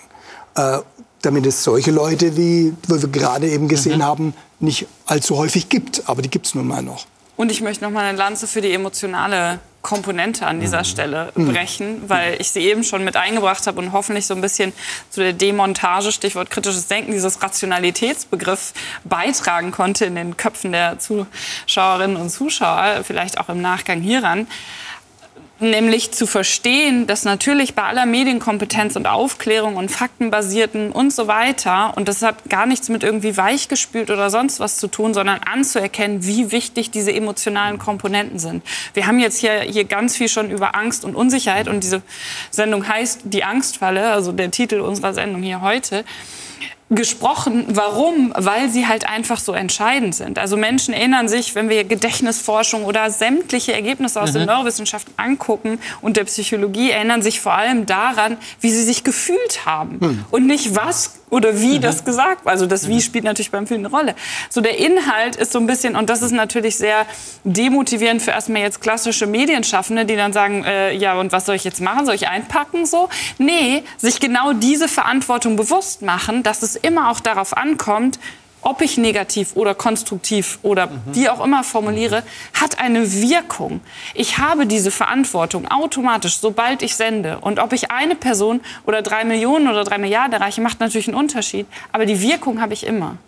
[0.54, 0.80] Äh,
[1.22, 6.08] damit es solche Leute, wie wir gerade eben gesehen haben, nicht allzu häufig gibt.
[6.08, 7.06] Aber die gibt es nun mal noch.
[7.36, 12.08] Und ich möchte noch mal eine Lanze für die emotionale Komponente an dieser Stelle brechen,
[12.08, 14.72] weil ich sie eben schon mit eingebracht habe und hoffentlich so ein bisschen
[15.10, 18.72] zu der Demontage, Stichwort kritisches Denken, dieses Rationalitätsbegriff
[19.04, 24.48] beitragen konnte in den Köpfen der Zuschauerinnen und Zuschauer, vielleicht auch im Nachgang hieran.
[25.58, 31.96] Nämlich zu verstehen, dass natürlich bei aller Medienkompetenz und Aufklärung und Faktenbasierten und so weiter,
[31.96, 36.26] und das hat gar nichts mit irgendwie weichgespült oder sonst was zu tun, sondern anzuerkennen,
[36.26, 38.62] wie wichtig diese emotionalen Komponenten sind.
[38.92, 42.02] Wir haben jetzt hier, hier ganz viel schon über Angst und Unsicherheit und diese
[42.50, 46.04] Sendung heißt Die Angstfalle, also der Titel unserer Sendung hier heute
[46.88, 47.64] gesprochen.
[47.68, 48.32] Warum?
[48.36, 50.38] Weil sie halt einfach so entscheidend sind.
[50.38, 54.38] Also Menschen erinnern sich, wenn wir Gedächtnisforschung oder sämtliche Ergebnisse aus mhm.
[54.38, 59.66] den Neurowissenschaften angucken und der Psychologie, erinnern sich vor allem daran, wie sie sich gefühlt
[59.66, 60.24] haben mhm.
[60.30, 61.80] und nicht was oder wie mhm.
[61.82, 62.52] das gesagt war.
[62.52, 64.14] Also das Wie spielt natürlich beim Film eine Rolle.
[64.48, 67.04] So der Inhalt ist so ein bisschen, und das ist natürlich sehr
[67.44, 71.64] demotivierend für erstmal jetzt klassische Medienschaffende, die dann sagen, äh, ja, und was soll ich
[71.64, 72.06] jetzt machen?
[72.06, 73.08] Soll ich einpacken so?
[73.38, 78.18] Nee, sich genau diese Verantwortung bewusst machen, dass es immer auch darauf ankommt,
[78.66, 81.02] ob ich negativ oder konstruktiv oder mhm.
[81.12, 83.80] wie auch immer formuliere, hat eine Wirkung.
[84.12, 87.38] Ich habe diese Verantwortung automatisch, sobald ich sende.
[87.38, 91.16] Und ob ich eine Person oder drei Millionen oder drei Milliarden erreiche, macht natürlich einen
[91.16, 91.66] Unterschied.
[91.92, 93.18] Aber die Wirkung habe ich immer.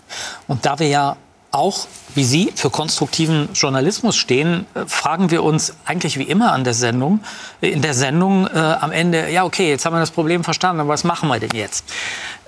[0.49, 1.17] Und da wir ja
[1.51, 6.65] auch, wie Sie, für konstruktiven Journalismus stehen, äh, fragen wir uns eigentlich wie immer an
[6.65, 7.21] der Sendung,
[7.61, 10.91] in der Sendung äh, am Ende, ja okay, jetzt haben wir das Problem verstanden, aber
[10.91, 11.85] was machen wir denn jetzt?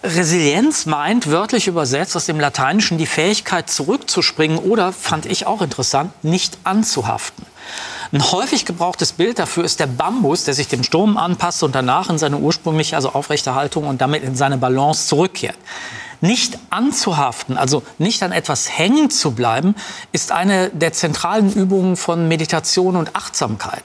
[0.03, 6.13] Resilienz meint wörtlich übersetzt aus dem Lateinischen die Fähigkeit zurückzuspringen oder, fand ich auch interessant,
[6.25, 7.45] nicht anzuhaften.
[8.13, 12.11] Ein häufig gebrauchtes Bild dafür ist der Bambus, der sich dem Sturm anpasst und danach
[12.11, 15.57] in seine ursprüngliche, also aufrechte Haltung und damit in seine Balance zurückkehrt.
[16.21, 19.75] Nicht anzuhaften, also nicht an etwas hängen zu bleiben,
[20.13, 23.85] ist eine der zentralen Übungen von Meditation und Achtsamkeit.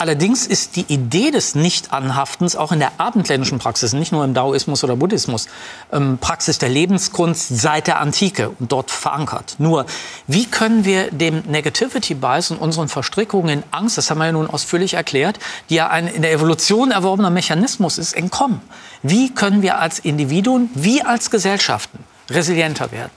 [0.00, 4.84] Allerdings ist die Idee des Nicht-Anhaftens auch in der abendländischen Praxis, nicht nur im Daoismus
[4.84, 5.48] oder Buddhismus,
[5.92, 9.56] ähm, Praxis der Lebenskunst seit der Antike und dort verankert.
[9.58, 9.86] Nur,
[10.28, 14.32] wie können wir dem Negativity Bias und unseren Verstrickungen in Angst, das haben wir ja
[14.32, 18.60] nun ausführlich erklärt, die ja ein in der Evolution erworbener Mechanismus ist, entkommen?
[19.02, 23.10] Wie können wir als Individuen wie als Gesellschaften resilienter werden?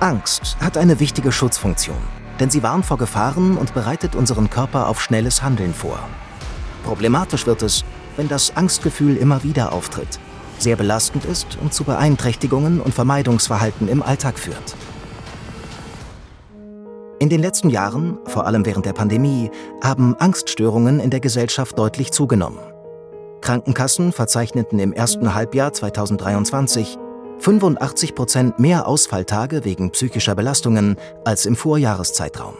[0.00, 1.96] Angst hat eine wichtige Schutzfunktion,
[2.38, 5.98] denn sie warnt vor Gefahren und bereitet unseren Körper auf schnelles Handeln vor.
[6.84, 7.82] Problematisch wird es,
[8.16, 10.18] wenn das Angstgefühl immer wieder auftritt,
[10.58, 14.76] sehr belastend ist und zu Beeinträchtigungen und Vermeidungsverhalten im Alltag führt.
[17.18, 19.50] In den letzten Jahren, vor allem während der Pandemie,
[19.82, 22.60] haben Angststörungen in der Gesellschaft deutlich zugenommen.
[23.40, 26.98] Krankenkassen verzeichneten im ersten Halbjahr 2023
[27.38, 32.54] 85 Prozent mehr Ausfalltage wegen psychischer Belastungen als im Vorjahreszeitraum.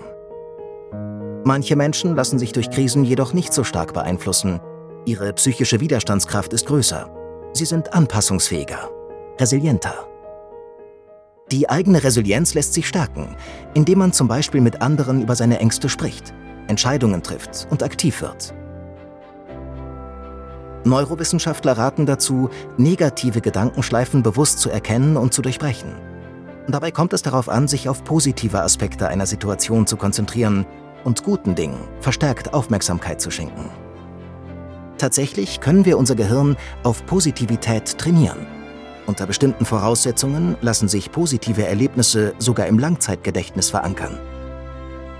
[1.44, 4.60] Manche Menschen lassen sich durch Krisen jedoch nicht so stark beeinflussen.
[5.04, 7.08] Ihre psychische Widerstandskraft ist größer.
[7.52, 8.90] Sie sind anpassungsfähiger,
[9.40, 10.06] resilienter.
[11.52, 13.36] Die eigene Resilienz lässt sich stärken,
[13.74, 16.34] indem man zum Beispiel mit anderen über seine Ängste spricht,
[16.66, 18.52] Entscheidungen trifft und aktiv wird.
[20.86, 25.94] Neurowissenschaftler raten dazu, negative Gedankenschleifen bewusst zu erkennen und zu durchbrechen.
[26.68, 30.66] Dabei kommt es darauf an, sich auf positive Aspekte einer Situation zu konzentrieren
[31.04, 33.70] und guten Dingen verstärkt Aufmerksamkeit zu schenken.
[34.98, 38.46] Tatsächlich können wir unser Gehirn auf Positivität trainieren.
[39.06, 44.18] Unter bestimmten Voraussetzungen lassen sich positive Erlebnisse sogar im Langzeitgedächtnis verankern.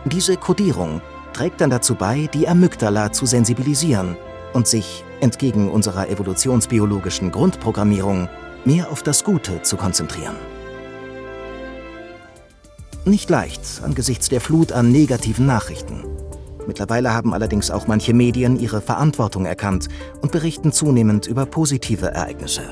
[0.07, 1.03] Diese Kodierung
[1.33, 4.17] trägt dann dazu bei, die Amygdala zu sensibilisieren
[4.55, 8.29] und sich, entgegen unserer evolutionsbiologischen Grundprogrammierung,
[8.65, 10.37] mehr auf das Gute zu konzentrieren.
[13.05, 16.03] Nicht leicht angesichts der Flut an negativen Nachrichten.
[16.67, 19.89] Mittlerweile haben allerdings auch manche Medien ihre Verantwortung erkannt
[20.21, 22.63] und berichten zunehmend über positive Ereignisse.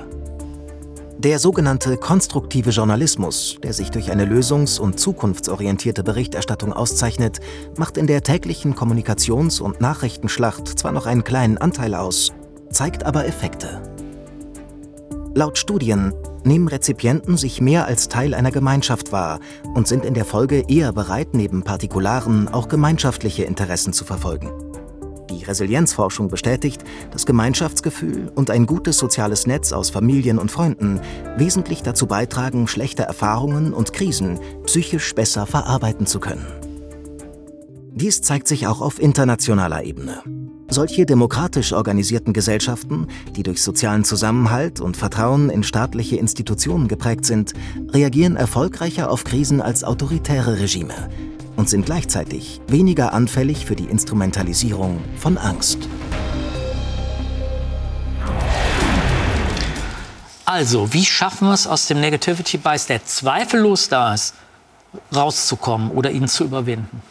[1.25, 7.41] Der sogenannte konstruktive Journalismus, der sich durch eine lösungs- und zukunftsorientierte Berichterstattung auszeichnet,
[7.79, 12.31] macht in der täglichen Kommunikations- und Nachrichtenschlacht zwar noch einen kleinen Anteil aus,
[12.71, 13.81] zeigt aber Effekte.
[15.35, 16.13] Laut Studien
[16.45, 19.41] nehmen Rezipienten sich mehr als Teil einer Gemeinschaft wahr
[19.75, 24.51] und sind in der Folge eher bereit, neben Partikularen auch gemeinschaftliche Interessen zu verfolgen.
[25.35, 31.01] Die Resilienzforschung bestätigt, dass Gemeinschaftsgefühl und ein gutes soziales Netz aus Familien und Freunden
[31.37, 36.47] wesentlich dazu beitragen, schlechte Erfahrungen und Krisen psychisch besser verarbeiten zu können.
[37.91, 40.23] Dies zeigt sich auch auf internationaler Ebene.
[40.69, 47.55] Solche demokratisch organisierten Gesellschaften, die durch sozialen Zusammenhalt und Vertrauen in staatliche Institutionen geprägt sind,
[47.91, 50.95] reagieren erfolgreicher auf Krisen als autoritäre Regime
[51.57, 55.79] und sind gleichzeitig weniger anfällig für die Instrumentalisierung von Angst.
[60.45, 64.35] Also, wie schaffen wir es aus dem Negativity Bias, der zweifellos da ist,
[65.15, 67.03] rauszukommen oder ihn zu überwinden?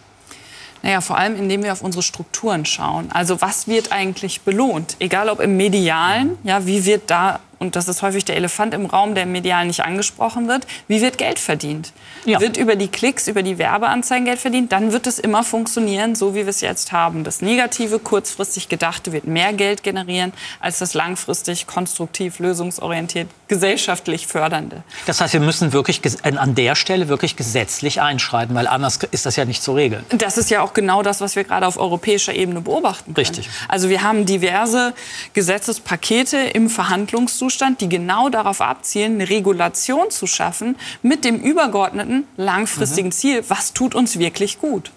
[0.83, 3.09] Naja, vor allem, indem wir auf unsere Strukturen schauen.
[3.11, 4.97] Also was wird eigentlich belohnt?
[4.99, 8.85] Egal ob im Medialen, ja, wie wird da und das ist häufig der Elefant im
[8.85, 11.93] Raum, der medial nicht angesprochen wird, wie wird Geld verdient?
[12.25, 12.41] Ja.
[12.41, 16.35] Wird über die Klicks, über die Werbeanzeigen Geld verdient, dann wird es immer funktionieren, so
[16.35, 17.23] wie wir es jetzt haben.
[17.23, 24.83] Das Negative, kurzfristig Gedachte wird mehr Geld generieren, als das langfristig, konstruktiv, lösungsorientiert, gesellschaftlich fördernde.
[25.05, 29.37] Das heißt, wir müssen wirklich an der Stelle wirklich gesetzlich einschreiten, weil anders ist das
[29.37, 30.03] ja nicht zu regeln.
[30.09, 33.13] Das ist ja auch genau das, was wir gerade auf europäischer Ebene beobachten.
[33.13, 33.25] Können.
[33.25, 33.49] Richtig.
[33.69, 34.93] Also wir haben diverse
[35.33, 42.25] Gesetzespakete im Verhandlungszustand Zustand, die genau darauf abzielen, eine Regulation zu schaffen mit dem übergeordneten
[42.35, 43.13] langfristigen mhm.
[43.13, 44.91] Ziel, was tut uns wirklich gut.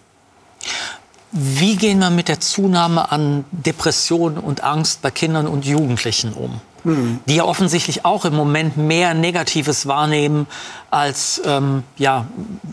[1.33, 6.63] Wie gehen wir mit der Zunahme an Depressionen und Angst bei Kindern und Jugendlichen um?
[6.85, 7.21] Mhm.
[7.27, 10.47] Die ja offensichtlich auch im Moment mehr Negatives wahrnehmen
[10.91, 12.27] als ähm, ja,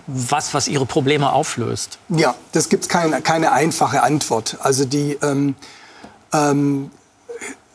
[0.07, 1.97] was, was ihre Probleme auflöst.
[2.07, 4.57] Ja, das gibt keine, keine einfache Antwort.
[4.61, 5.55] Also die ähm,
[6.31, 6.89] ähm,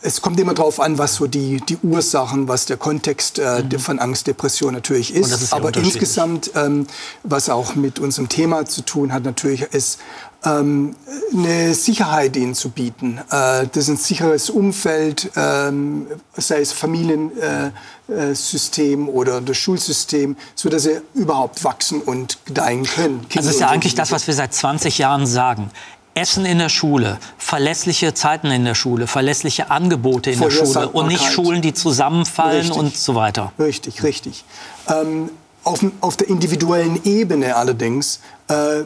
[0.01, 3.79] es kommt immer darauf an, was so die, die Ursachen, was der Kontext äh, mhm.
[3.79, 5.33] von Angst, Depression natürlich ist.
[5.33, 6.87] ist Aber insgesamt, ähm,
[7.25, 9.99] was auch mit unserem Thema zu tun hat, natürlich ist
[10.45, 10.95] ähm,
[11.33, 13.19] eine Sicherheit ihnen zu bieten.
[13.31, 20.37] Äh, das ist ein sicheres Umfeld, ähm, sei es Familiensystem äh, äh oder das Schulsystem,
[20.55, 23.29] so dass sie überhaupt wachsen und gedeihen können.
[23.29, 25.73] Kinder das ist ja eigentlich das, was wir seit 20 Jahren sagen.
[26.19, 31.09] Essen in der Schule, verlässliche Zeiten in der Schule, verlässliche Angebote in der Schule und
[31.09, 32.77] nicht Schulen, die zusammenfallen richtig.
[32.77, 33.53] und so weiter.
[33.59, 34.45] Richtig, richtig.
[34.89, 35.31] Ähm,
[35.65, 38.85] auf, auf, der individuellen Ebene allerdings äh,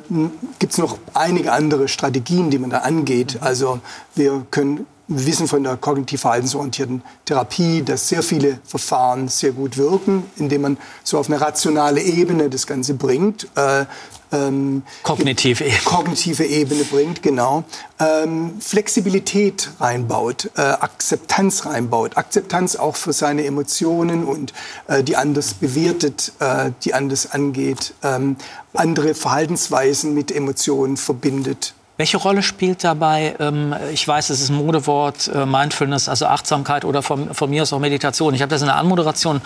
[0.59, 3.39] gibt es noch einige andere Strategien, die man da angeht.
[3.41, 3.81] Also
[4.15, 10.25] wir können wir wissen von der kognitiv-verhaltensorientierten Therapie, dass sehr viele Verfahren sehr gut wirken,
[10.37, 13.47] indem man so auf eine rationale Ebene das Ganze bringt.
[13.57, 13.85] Äh,
[14.33, 15.81] ähm, kognitive Ebene.
[15.85, 17.65] Kognitive Ebene bringt, genau.
[18.01, 22.17] Ähm, Flexibilität reinbaut, äh, Akzeptanz reinbaut.
[22.17, 24.53] Akzeptanz auch für seine Emotionen und
[24.89, 28.37] äh, die anders bewertet, äh, die anders angeht, ähm,
[28.75, 31.75] andere Verhaltensweisen mit Emotionen verbindet.
[31.99, 36.85] Welche Rolle spielt dabei, ähm, ich weiß, es ist ein Modewort, äh, Mindfulness, also Achtsamkeit
[36.85, 38.35] oder von, von mir aus auch Meditation.
[38.35, 39.43] Ich habe das in der Anmoderation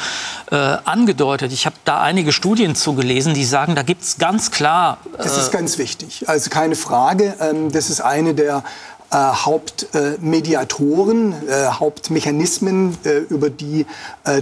[0.50, 1.52] äh, angedeutet.
[1.52, 4.98] Ich habe da einige Studien zugelesen, die sagen, da gibt es ganz klar...
[5.14, 7.34] Äh, das ist ganz wichtig, also keine Frage.
[7.40, 8.62] Ähm, das ist eine der
[9.10, 13.86] äh, Hauptmediatoren, äh, Hauptmechanismen, äh, über die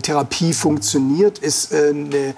[0.03, 2.35] Therapie funktioniert, ist eine,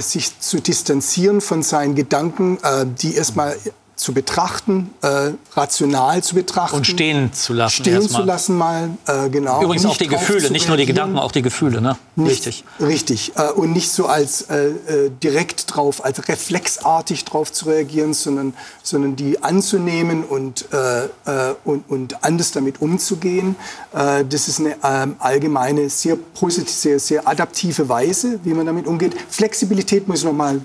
[0.00, 2.58] sich zu distanzieren von seinen Gedanken,
[3.00, 3.56] die erstmal
[4.00, 6.74] zu betrachten, äh, rational zu betrachten.
[6.76, 7.82] Und stehen zu lassen.
[7.82, 9.62] Stehen zu lassen mal, äh, genau.
[9.62, 11.98] Übrigens auch die Gefühle, nicht nur die Gedanken, auch die Gefühle, ne?
[12.16, 12.64] Nicht, richtig.
[12.80, 13.32] Richtig.
[13.36, 18.54] Äh, und nicht so als äh, äh, direkt drauf, als reflexartig drauf zu reagieren, sondern,
[18.82, 23.54] sondern die anzunehmen und, äh, und, und anders damit umzugehen.
[23.92, 29.14] das ist eine ähm, allgemeine, sehr positive, sehr, sehr adaptive Weise, wie man damit umgeht.
[29.28, 30.62] Flexibilität muss ich noch mal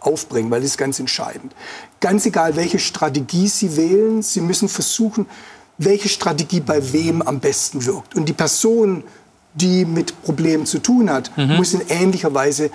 [0.00, 1.54] aufbringen, weil das ist ganz entscheidend.
[2.02, 5.24] Ganz egal, welche Strategie Sie wählen, Sie müssen versuchen,
[5.78, 8.16] welche Strategie bei wem am besten wirkt.
[8.16, 9.04] Und die Person,
[9.54, 11.56] die mit Problemen zu tun hat, mhm.
[11.56, 12.70] muss in ähnlicher Weise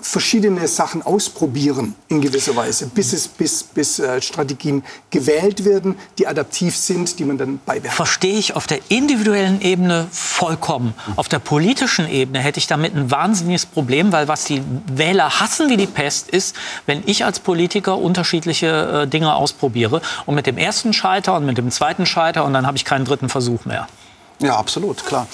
[0.00, 6.26] verschiedene Sachen ausprobieren in gewisser Weise, bis, es, bis, bis äh, Strategien gewählt werden, die
[6.26, 7.94] adaptiv sind, die man dann beibehält.
[7.94, 10.94] Verstehe ich auf der individuellen Ebene vollkommen.
[11.16, 15.68] Auf der politischen Ebene hätte ich damit ein wahnsinniges Problem, weil was die Wähler hassen
[15.68, 16.56] wie die Pest ist,
[16.86, 21.58] wenn ich als Politiker unterschiedliche äh, Dinge ausprobiere und mit dem ersten Scheiter und mit
[21.58, 23.86] dem zweiten Scheiter und dann habe ich keinen dritten Versuch mehr.
[24.40, 25.26] Ja, absolut, klar.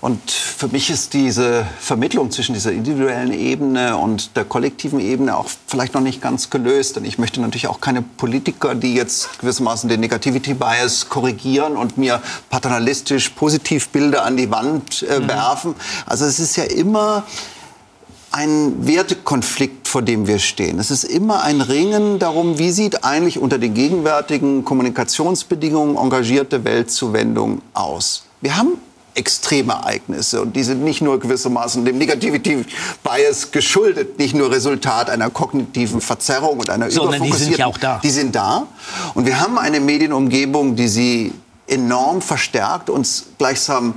[0.00, 5.46] Und für mich ist diese Vermittlung zwischen dieser individuellen Ebene und der kollektiven Ebene auch
[5.66, 6.96] vielleicht noch nicht ganz gelöst.
[6.96, 11.98] Denn ich möchte natürlich auch keine Politiker, die jetzt gewissermaßen den Negativity Bias korrigieren und
[11.98, 15.28] mir paternalistisch Positivbilder an die Wand äh, mhm.
[15.28, 15.74] werfen.
[16.06, 17.24] Also es ist ja immer
[18.30, 20.78] ein Wertekonflikt, vor dem wir stehen.
[20.78, 27.62] Es ist immer ein Ringen darum, wie sieht eigentlich unter den gegenwärtigen Kommunikationsbedingungen engagierte Weltzuwendung
[27.74, 28.27] aus.
[28.40, 28.78] Wir haben
[29.14, 32.64] Extremereignisse und die sind nicht nur gewissermaßen dem Negativity
[33.02, 37.78] Bias geschuldet, nicht nur Resultat einer kognitiven Verzerrung und einer Sondern die sind ja auch
[37.78, 38.00] da.
[38.02, 38.68] Die sind da
[39.14, 41.32] und wir haben eine Medienumgebung, die sie
[41.66, 43.94] enorm verstärkt, uns gleichsam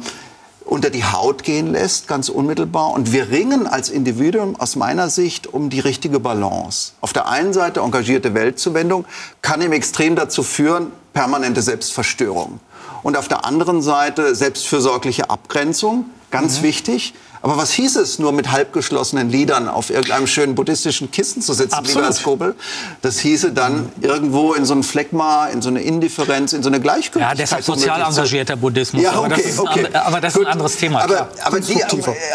[0.66, 2.92] unter die Haut gehen lässt, ganz unmittelbar.
[2.92, 6.94] Und wir ringen als Individuum aus meiner Sicht um die richtige Balance.
[7.02, 9.06] Auf der einen Seite engagierte Weltzuwendung
[9.42, 12.60] kann im Extrem dazu führen, permanente Selbstverstörung.
[13.04, 16.64] Und auf der anderen Seite selbstfürsorgliche Abgrenzung, ganz mhm.
[16.64, 17.14] wichtig.
[17.44, 21.74] Aber was hieß es, nur mit halbgeschlossenen Lidern auf irgendeinem schönen buddhistischen Kissen zu sitzen,
[21.74, 22.04] Absolut.
[22.04, 22.56] lieber Skobel?
[23.02, 26.80] Das hieße dann irgendwo in so ein Phlegma, in so eine Indifferenz, in so eine
[26.80, 27.36] Gleichgültigkeit.
[27.38, 29.02] Ja, deshalb sozial engagierter Buddhismus.
[29.02, 29.86] Ja, okay, aber das ist, okay.
[29.88, 31.02] ein, aber das ist ein anderes Thema.
[31.02, 31.84] Aber, aber die,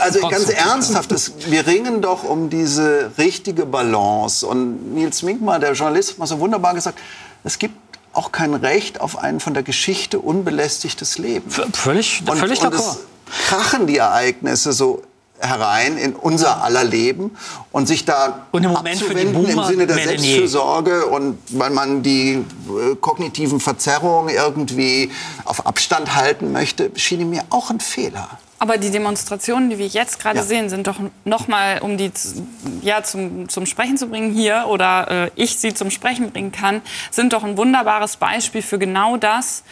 [0.01, 4.45] also ganz ernsthaft, das, wir ringen doch um diese richtige Balance.
[4.45, 6.99] Und Nils Minkmar, der Journalist, hat mal so wunderbar gesagt,
[7.45, 7.86] es gibt
[8.17, 11.51] auch kein Recht auf ein von der Geschichte unbelästigtes Leben.
[11.51, 12.99] Völlig, und, völlig und d'accord.
[13.47, 15.03] krachen die Ereignisse so
[15.39, 17.37] herein in unser aller Leben
[17.73, 22.33] und sich da und im Moment abzuwenden im Sinne der Selbstfürsorge und weil man die
[22.33, 25.11] äh, kognitiven Verzerrungen irgendwie
[25.45, 28.29] auf Abstand halten möchte, schien mir auch ein Fehler.
[28.59, 30.43] Aber die Demonstrationen, die wir jetzt gerade Ja.
[30.45, 32.11] sehen, sind doch noch mal, um die
[32.81, 36.81] ja, zum, zum Sprechen zu bringen hier oder äh, ich sie zum Sprechen bringen kann,
[37.11, 39.63] sind doch ein wunderbares Beispiel für genau das,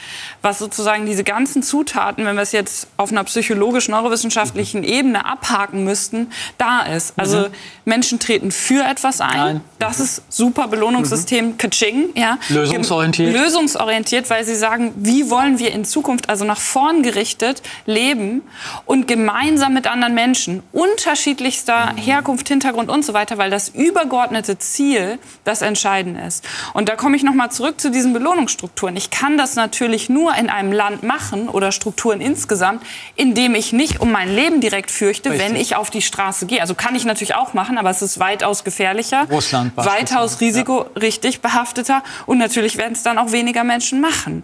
[0.43, 4.87] was sozusagen diese ganzen Zutaten, wenn wir es jetzt auf einer psychologisch-neurowissenschaftlichen Mhm.
[4.89, 7.14] Ebene abhaken müssten, da ist.
[7.16, 7.47] Also
[7.85, 9.37] Menschen treten für etwas ein.
[9.37, 9.61] Nein.
[9.78, 12.39] Das ist super Belohnungssystem, Kaching, ja.
[12.49, 13.32] Lösungsorientiert.
[13.32, 18.43] Lösungsorientiert, weil sie sagen, wie wollen wir in Zukunft, also nach vorn gerichtet, leben
[18.87, 25.18] und gemeinsam mit anderen Menschen unterschiedlichster Herkunft, Hintergrund und so weiter, weil das übergeordnete Ziel
[25.45, 26.45] das Entscheidende ist.
[26.72, 28.97] Und da komme ich noch mal zurück zu diesen Belohnungsstrukturen.
[28.97, 32.83] Ich kann das natürlich nur in einem Land machen oder Strukturen insgesamt,
[33.16, 35.61] indem ich nicht um mein Leben direkt fürchte, wenn Richtig.
[35.61, 36.61] ich auf die Straße gehe.
[36.61, 41.41] Also kann ich natürlich auch machen, aber es ist weitaus gefährlicher, Russland weitaus Risiko richtig
[41.41, 44.43] behafteter und natürlich werden es dann auch weniger Menschen machen.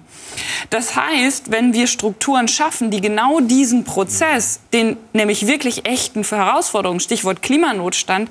[0.70, 4.19] Das heißt, wenn wir Strukturen schaffen, die genau diesen Prozess,
[4.72, 8.30] den nämlich wirklich echten Herausforderungen, Stichwort Klimanotstand,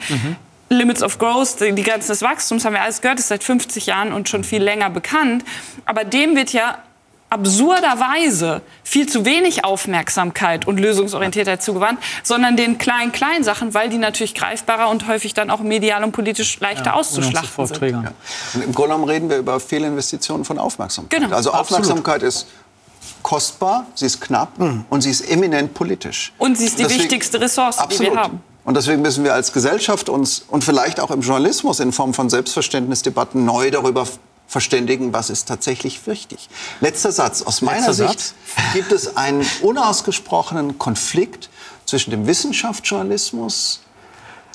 [0.70, 3.88] Limits of Growth, die die Grenzen des Wachstums, haben wir alles gehört, ist seit 50
[3.88, 5.44] Jahren und schon viel länger bekannt.
[5.86, 6.78] Aber dem wird ja
[7.30, 13.98] absurderweise viel zu wenig Aufmerksamkeit und Lösungsorientiertheit zugewandt, sondern den kleinen, kleinen Sachen, weil die
[13.98, 17.82] natürlich greifbarer und häufig dann auch medial und politisch leichter auszuschlachten sind.
[17.82, 21.22] Und Im Grunde genommen reden wir über Fehlinvestitionen von Aufmerksamkeit.
[21.22, 21.84] Genau, also absolut.
[21.84, 22.48] Aufmerksamkeit ist
[23.30, 24.54] kostbar, sie ist knapp
[24.90, 26.34] und sie ist eminent politisch.
[26.40, 28.14] Und sie ist die Deswegen- wichtigste Ressource, die Absolut.
[28.14, 28.44] wir haben.
[28.66, 32.32] Und deswegen müssen wir als Gesellschaft uns und vielleicht auch im Journalismus in Form von
[32.32, 34.08] Selbstverständnisdebatten neu darüber
[34.48, 36.50] verständigen, was ist tatsächlich wichtig.
[36.82, 37.44] Letzter Satz.
[37.44, 38.34] Aus meiner Letzter Sicht Satz.
[38.74, 41.50] gibt es einen unausgesprochenen Konflikt
[41.86, 43.82] zwischen dem Wissenschaftsjournalismus,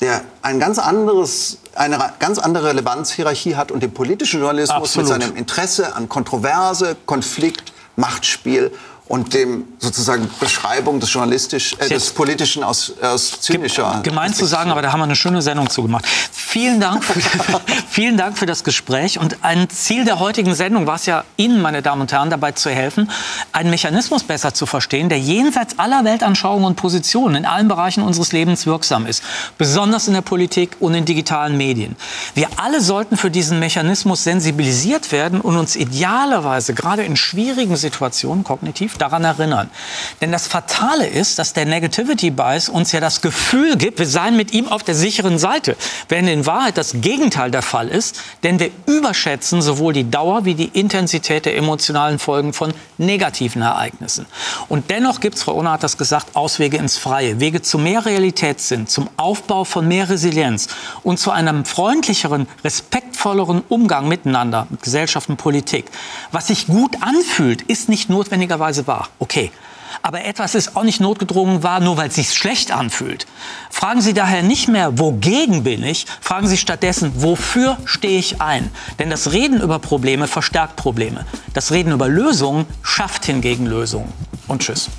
[0.01, 5.09] der ein ganz anderes, eine ganz andere Relevanzhierarchie hat und dem politischen Journalismus Absolut.
[5.11, 8.71] mit seinem Interesse an Kontroverse, Konflikt, Machtspiel
[9.07, 14.71] und dem sozusagen Beschreibung des journalistisch, äh, des politischen aus, aus zynischer Gemein zu sagen,
[14.71, 16.05] aber da haben wir eine schöne Sendung zugemacht.
[16.31, 17.19] Vielen Dank, für,
[17.89, 19.19] vielen Dank für das Gespräch.
[19.19, 22.53] Und ein Ziel der heutigen Sendung war es ja, Ihnen, meine Damen und Herren, dabei
[22.53, 23.11] zu helfen,
[23.51, 28.31] einen Mechanismus besser zu verstehen, der jenseits aller Weltanschauungen und Positionen in allen Bereichen unseres
[28.31, 29.23] Lebens wirksam ist.
[29.59, 31.95] Besonders in der Politik und in digitalen Medien.
[32.33, 38.43] Wir alle sollten für diesen Mechanismus sensibilisiert werden und uns idealerweise gerade in schwierigen Situationen
[38.43, 39.69] kognitiv daran erinnern.
[40.21, 44.35] Denn das Fatale ist, dass der Negativity Bias uns ja das Gefühl gibt, wir seien
[44.37, 45.75] mit ihm auf der sicheren Seite.
[46.09, 50.55] Während in Wahrheit das Gegenteil der Fall ist, denn wir überschätzen sowohl die Dauer wie
[50.55, 54.25] die Intensität der emotionalen Folgen von negativen Ereignissen.
[54.69, 57.39] Und dennoch gibt es, Frau Ohner hat das gesagt, Auswege ins Freie.
[57.39, 60.67] Wege zu mehr Realitätssinn, zum Aufbau von mehr Resilienz
[61.03, 65.85] und zu einem freundlicheren, respektvolleren Umgang miteinander, mit Gesellschaft und Politik.
[66.31, 69.09] Was sich gut anfühlt, ist nicht notwendigerweise wahr.
[69.19, 69.51] Okay.
[70.01, 73.25] Aber etwas ist auch nicht notgedrungen wahr, nur weil es sich schlecht anfühlt.
[73.69, 76.05] Fragen Sie daher nicht mehr, wogegen bin ich?
[76.21, 78.69] Fragen Sie stattdessen, wofür stehe ich ein?
[78.99, 81.25] Denn das Reden über Probleme verstärkt Probleme.
[81.53, 84.11] Das Reden über Lösungen schafft hingegen Lösungen.
[84.47, 84.89] Und tschüss.